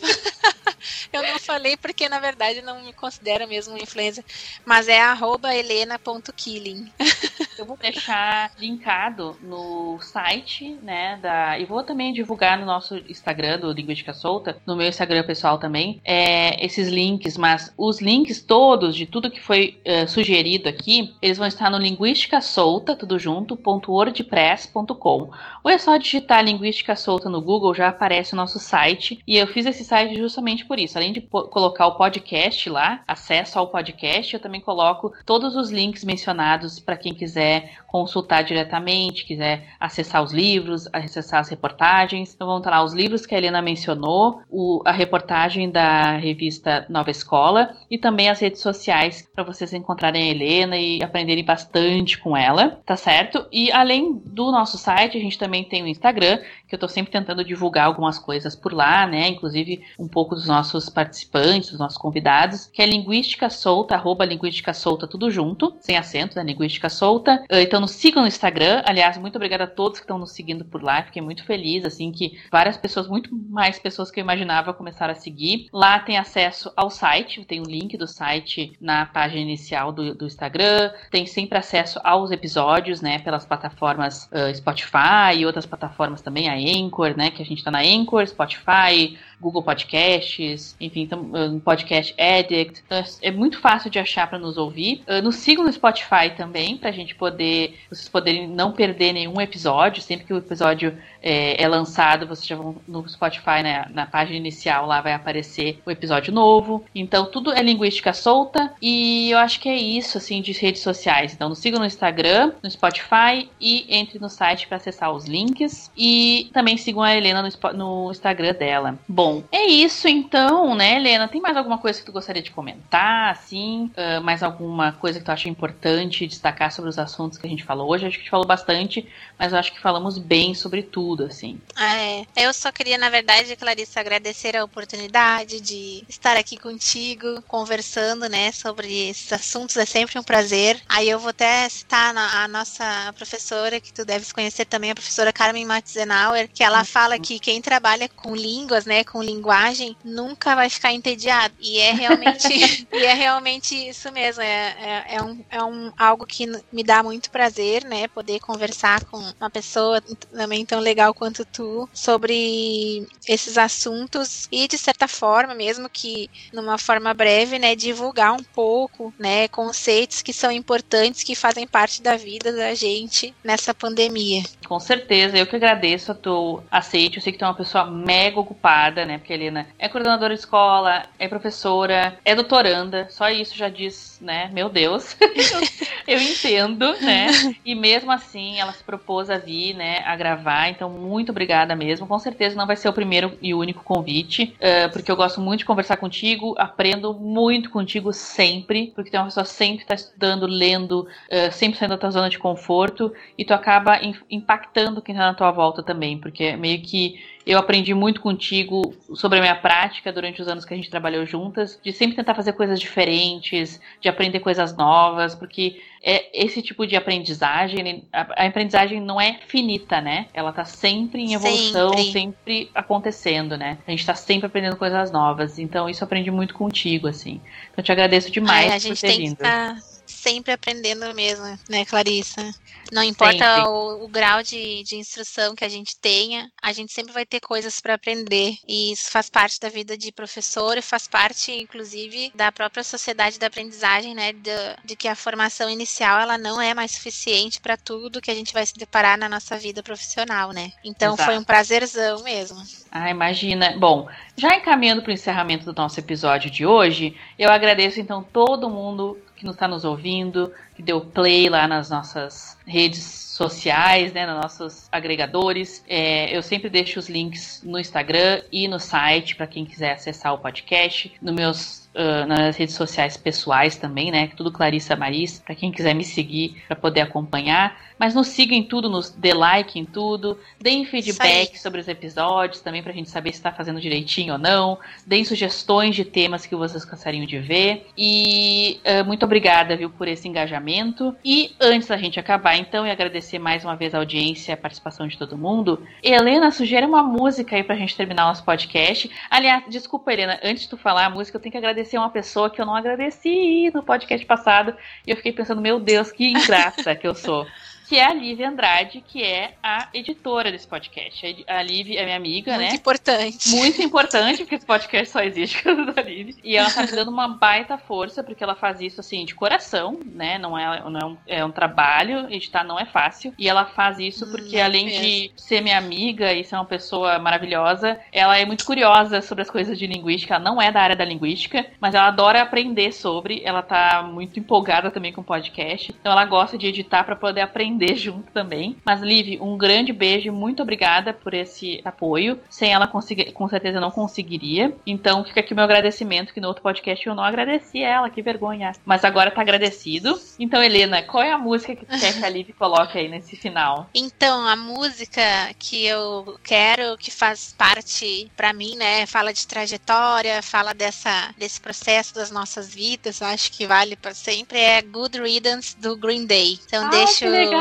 [1.13, 4.23] Eu não falei porque, na verdade, não me considero mesmo influencer.
[4.65, 6.85] Mas é arroba helena.killing.
[7.61, 11.59] Eu vou deixar linkado no site, né, da...
[11.59, 16.01] E vou também divulgar no nosso Instagram do Linguística Solta, no meu Instagram pessoal também,
[16.03, 21.37] é, esses links, mas os links todos de tudo que foi é, sugerido aqui, eles
[21.37, 25.29] vão estar no Linguística Solta, tudo junto, wordpress.com.
[25.63, 29.45] Ou é só digitar Linguística Solta no Google, já aparece o nosso site, e eu
[29.45, 30.97] fiz esse site justamente por isso.
[30.97, 36.03] Além de colocar o podcast lá, acesso ao podcast, eu também coloco todos os links
[36.03, 37.50] mencionados para quem quiser
[37.87, 42.33] consultar diretamente, quiser acessar os livros, acessar as reportagens.
[42.33, 46.85] Então vão estar lá os livros que a Helena mencionou, o- a reportagem da revista
[46.89, 52.17] Nova Escola e também as redes sociais para vocês encontrarem a Helena e aprenderem bastante
[52.17, 53.45] com ela, tá certo?
[53.51, 56.39] E além do nosso site, a gente também tem o Instagram,
[56.71, 59.27] que eu tô sempre tentando divulgar algumas coisas por lá, né?
[59.27, 64.73] Inclusive um pouco dos nossos participantes, dos nossos convidados, que é Linguística Solta, arroba Linguística
[64.73, 66.43] Solta, tudo junto, sem acento, né?
[66.45, 67.43] Linguística Solta.
[67.51, 68.83] Ah, Então nos sigam no Instagram.
[68.85, 71.03] Aliás, muito obrigada a todos que estão nos seguindo por lá.
[71.03, 75.15] Fiquei muito feliz, assim, que várias pessoas, muito mais pessoas que eu imaginava, começaram a
[75.15, 75.67] seguir.
[75.73, 80.25] Lá tem acesso ao site, tem o link do site na página inicial do, do
[80.25, 80.89] Instagram.
[81.09, 83.19] Tem sempre acesso aos episódios, né?
[83.19, 87.31] Pelas plataformas ah, Spotify e outras plataformas também, a Anchor, né?
[87.31, 92.81] Que a gente tá na Anchor, Spotify, Google Podcasts, enfim, tam- ah, no Podcast Addict.
[92.85, 95.01] Então, é- é muito fácil de achar para nos ouvir.
[95.07, 100.01] Ah, Nos sigam no Spotify também, pra gente poder, vocês poderem não perder nenhum episódio.
[100.01, 104.37] Sempre que o episódio é, é lançado, vocês já vão no Spotify, né, na página
[104.37, 106.83] inicial, lá vai aparecer o episódio novo.
[106.95, 108.73] Então, tudo é linguística solta.
[108.81, 111.33] E eu acho que é isso, assim, de redes sociais.
[111.33, 115.91] Então, nos sigam no Instagram, no Spotify e entre no site para acessar os links.
[115.97, 118.97] E também sigam a Helena no, no Instagram dela.
[119.07, 121.27] Bom, é isso então, né, Helena?
[121.27, 123.91] Tem mais alguma coisa que tu gostaria de comentar, assim?
[123.95, 127.63] Uh, mais alguma coisa que tu acha importante destacar sobre os assuntos que a gente
[127.63, 128.05] falou hoje?
[128.05, 131.59] Acho que a gente falou bastante, mas eu acho que falamos bem sobre tudo, assim.
[131.79, 138.27] É, eu só queria, na verdade, Clarissa, agradecer a oportunidade de estar aqui contigo, conversando,
[138.27, 139.77] né, sobre esses assuntos.
[139.77, 140.81] É sempre um prazer.
[140.87, 145.33] Aí eu vou até citar a nossa professora, que tu deves conhecer também, a professora
[145.33, 150.69] Carmen Matzenauer, que ela fala que quem trabalha com línguas, né, com linguagem, nunca vai
[150.69, 151.53] ficar entediado.
[151.59, 152.47] E é realmente,
[152.91, 154.41] e é realmente isso mesmo.
[154.41, 159.03] É, é, é, um, é um, algo que me dá muito prazer, né, poder conversar
[159.05, 165.53] com uma pessoa também tão legal quanto tu sobre esses assuntos e de certa forma,
[165.53, 171.35] mesmo que numa forma breve, né, divulgar um pouco, né, conceitos que são importantes, que
[171.35, 174.43] fazem parte da vida da gente nessa pandemia.
[174.67, 177.17] Com certeza, eu que agradeço a tu aceite.
[177.17, 179.10] Eu sei que tu é uma pessoa mega ocupada, né?
[179.17, 183.07] Porque a Helena é coordenadora de escola, é professora, é doutoranda.
[183.09, 184.49] Só isso já diz, né?
[184.53, 185.15] Meu Deus.
[186.07, 187.27] eu entendo, né?
[187.65, 189.99] E mesmo assim, ela se propôs a vir, né?
[190.05, 190.69] A gravar.
[190.69, 192.07] Então, muito obrigada mesmo.
[192.07, 195.59] Com certeza não vai ser o primeiro e único convite, uh, porque eu gosto muito
[195.59, 200.45] de conversar contigo, aprendo muito contigo sempre, porque tu é uma pessoa sempre está estudando,
[200.45, 205.25] lendo, uh, sempre saindo da tua zona de conforto e tu acaba impactando quem está
[205.25, 210.11] na tua volta também, porque meio que eu aprendi muito contigo sobre a minha prática
[210.11, 214.07] durante os anos que a gente trabalhou juntas, de sempre tentar fazer coisas diferentes, de
[214.07, 220.27] aprender coisas novas, porque é esse tipo de aprendizagem, a, aprendizagem não é finita, né?
[220.33, 223.77] Ela tá sempre em evolução, sempre, sempre acontecendo, né?
[223.87, 225.59] A gente tá sempre aprendendo coisas novas.
[225.59, 227.41] Então isso eu aprendi muito contigo, assim.
[227.71, 229.37] Então eu te agradeço demais Ai, por ter vindo.
[229.37, 229.77] Tá
[230.21, 232.53] sempre aprendendo mesmo, né, Clarissa?
[232.91, 237.13] Não importa o, o, grau de, de instrução que a gente tenha, a gente sempre
[237.13, 238.57] vai ter coisas para aprender.
[238.67, 243.39] E isso faz parte da vida de professor e faz parte, inclusive, da própria sociedade
[243.39, 244.33] da aprendizagem, né?
[244.33, 244.51] De,
[244.83, 248.53] de que a formação inicial ela não é mais suficiente para tudo que a gente
[248.53, 250.71] vai se deparar na nossa vida profissional, né?
[250.83, 251.29] Então Exato.
[251.29, 252.61] foi um prazerzão mesmo.
[252.91, 253.73] Ah, imagina.
[253.77, 258.69] Bom, já encaminhando para o encerramento do nosso episódio de hoje, eu agradeço então todo
[258.69, 264.41] mundo que está nos ouvindo, que deu play lá nas nossas redes sociais, né, nos
[264.41, 265.83] nossos agregadores.
[265.87, 270.33] É, eu sempre deixo os links no Instagram e no site para quem quiser acessar
[270.33, 271.11] o podcast.
[271.21, 274.29] No meus uh, nas redes sociais pessoais também, né?
[274.35, 277.77] Tudo Clarissa Maris, para quem quiser me seguir para poder acompanhar.
[278.01, 282.61] Mas nos sigam em tudo, nos dê like em tudo, deem feedback sobre os episódios
[282.61, 284.79] também pra gente saber se está fazendo direitinho ou não.
[285.05, 287.87] Deem sugestões de temas que vocês gostariam de ver.
[287.97, 291.15] E uh, muito obrigada, viu, por esse engajamento.
[291.23, 295.07] E antes da gente acabar, então, e agradecer mais uma vez a audiência, a participação
[295.07, 299.11] de todo mundo, Helena, sugere uma música aí pra gente terminar nosso podcast.
[299.29, 302.09] Aliás, desculpa, Helena, antes de tu falar a música, eu tenho que agradecer agradecer uma
[302.09, 304.75] pessoa que eu não agradeci no podcast passado.
[305.05, 307.45] E eu fiquei pensando, meu Deus, que ingrata que eu sou
[307.91, 311.43] que é a Lívia Andrade, que é a editora desse podcast.
[311.45, 312.67] A Lívia é minha amiga, Muito né?
[312.69, 313.49] Muito importante.
[313.49, 316.09] Muito importante, porque esse podcast só existe por causa da.
[316.09, 319.99] E ela tá me dando uma baita força, porque ela faz isso, assim, de coração,
[320.05, 320.37] né?
[320.37, 323.33] Não é, não é, um, é um trabalho, editar não é fácil.
[323.37, 325.01] E ela faz isso porque, hum, além mesmo.
[325.03, 329.49] de ser minha amiga e ser uma pessoa maravilhosa, ela é muito curiosa sobre as
[329.49, 330.35] coisas de linguística.
[330.35, 333.41] Ela não é da área da linguística, mas ela adora aprender sobre.
[333.43, 335.93] Ela tá muito empolgada também com o podcast.
[335.99, 338.75] Então ela gosta de editar para poder aprender junto também.
[338.85, 342.39] Mas, Liv, um grande beijo e muito obrigada por esse apoio.
[342.49, 344.75] Sem ela, com certeza não conseguiria.
[344.85, 348.21] Então, fica aqui o meu agradecimento, que no outro podcast eu não agradeci ela, que
[348.21, 348.71] vergonha.
[348.85, 350.19] Mas agora tá agradecido.
[350.39, 353.35] Então, Helena, qual é a música que tu quer que a Liv coloque aí nesse
[353.35, 353.89] final?
[353.93, 355.21] Então, a música
[355.57, 361.59] que eu quero, que faz parte para mim, né, fala de trajetória, fala dessa, desse
[361.59, 366.25] processo das nossas vidas, eu acho que vale para sempre, é Good Riddance do Green
[366.25, 366.59] Day.
[366.65, 367.60] Então, ah, deixo legal.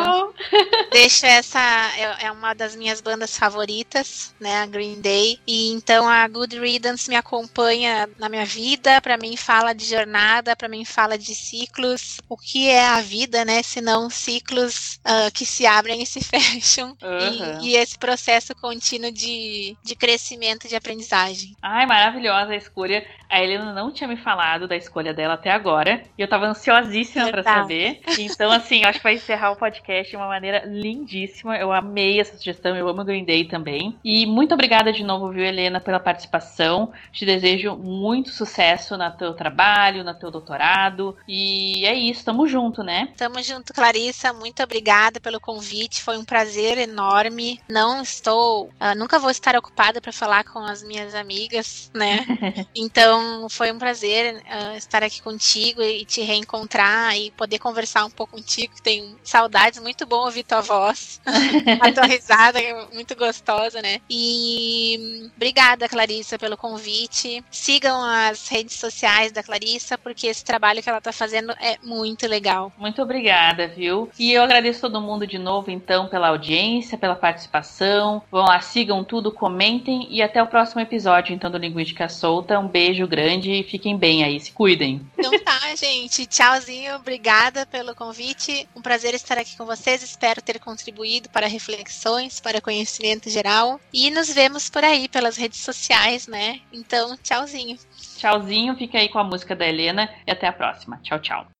[0.91, 1.61] Deixo essa.
[1.97, 4.63] É, é, uma das minhas bandas favoritas, né?
[4.63, 5.39] A Green Day.
[5.47, 9.01] E então a Good Riddance me acompanha na minha vida.
[9.01, 12.21] Para mim fala de jornada, para mim fala de ciclos.
[12.29, 13.63] O que é a vida, né?
[13.63, 16.97] Se não ciclos uh, que se abrem e se fecham.
[17.03, 17.61] Uhum.
[17.63, 21.57] E, e, esse processo contínuo de, de crescimento, de aprendizagem.
[21.63, 23.07] Ai, maravilhosa a escolha.
[23.31, 26.03] A Helena não tinha me falado da escolha dela até agora.
[26.19, 28.01] E eu tava ansiosíssima para saber.
[28.19, 31.57] Então, assim, eu acho que vai encerrar o podcast de uma maneira lindíssima.
[31.57, 33.97] Eu amei essa sugestão, eu amo Green Day também.
[34.05, 36.93] E muito obrigada de novo, viu, Helena, pela participação.
[37.13, 41.17] Te desejo muito sucesso no teu trabalho, no teu doutorado.
[41.29, 43.13] E é isso, tamo junto, né?
[43.17, 44.33] Tamo junto, Clarissa.
[44.33, 46.03] Muito obrigada pelo convite.
[46.03, 47.61] Foi um prazer enorme.
[47.69, 48.67] Não estou.
[48.67, 52.27] Uh, nunca vou estar ocupada para falar com as minhas amigas, né?
[52.75, 58.11] então, foi um prazer uh, estar aqui contigo e te reencontrar e poder conversar um
[58.11, 58.75] pouco contigo.
[58.83, 61.21] Tenho saudades, muito bom ouvir tua voz.
[61.81, 64.01] a tua risada é muito gostosa, né?
[64.09, 67.45] E obrigada, Clarissa, pelo convite.
[67.51, 72.27] Sigam as redes sociais da Clarissa, porque esse trabalho que ela tá fazendo é muito
[72.27, 72.73] legal.
[72.79, 74.11] Muito obrigada, viu?
[74.19, 78.23] E eu agradeço todo mundo de novo, então, pela audiência, pela participação.
[78.31, 82.59] Vão lá, sigam tudo, comentem e até o próximo episódio, então, do Linguística Solta.
[82.59, 85.07] Um beijo grande e fiquem bem aí, se cuidem.
[85.19, 86.25] Então tá, gente.
[86.27, 88.67] Tchauzinho, obrigada pelo convite.
[88.75, 90.03] Um prazer estar aqui com vocês.
[90.03, 93.79] Espero ter contribuído para reflexões, para conhecimento geral.
[93.93, 96.61] E nos vemos por aí pelas redes sociais, né?
[96.73, 97.77] Então, tchauzinho.
[98.17, 100.99] Tchauzinho, fica aí com a música da Helena e até a próxima.
[101.03, 101.60] Tchau, tchau.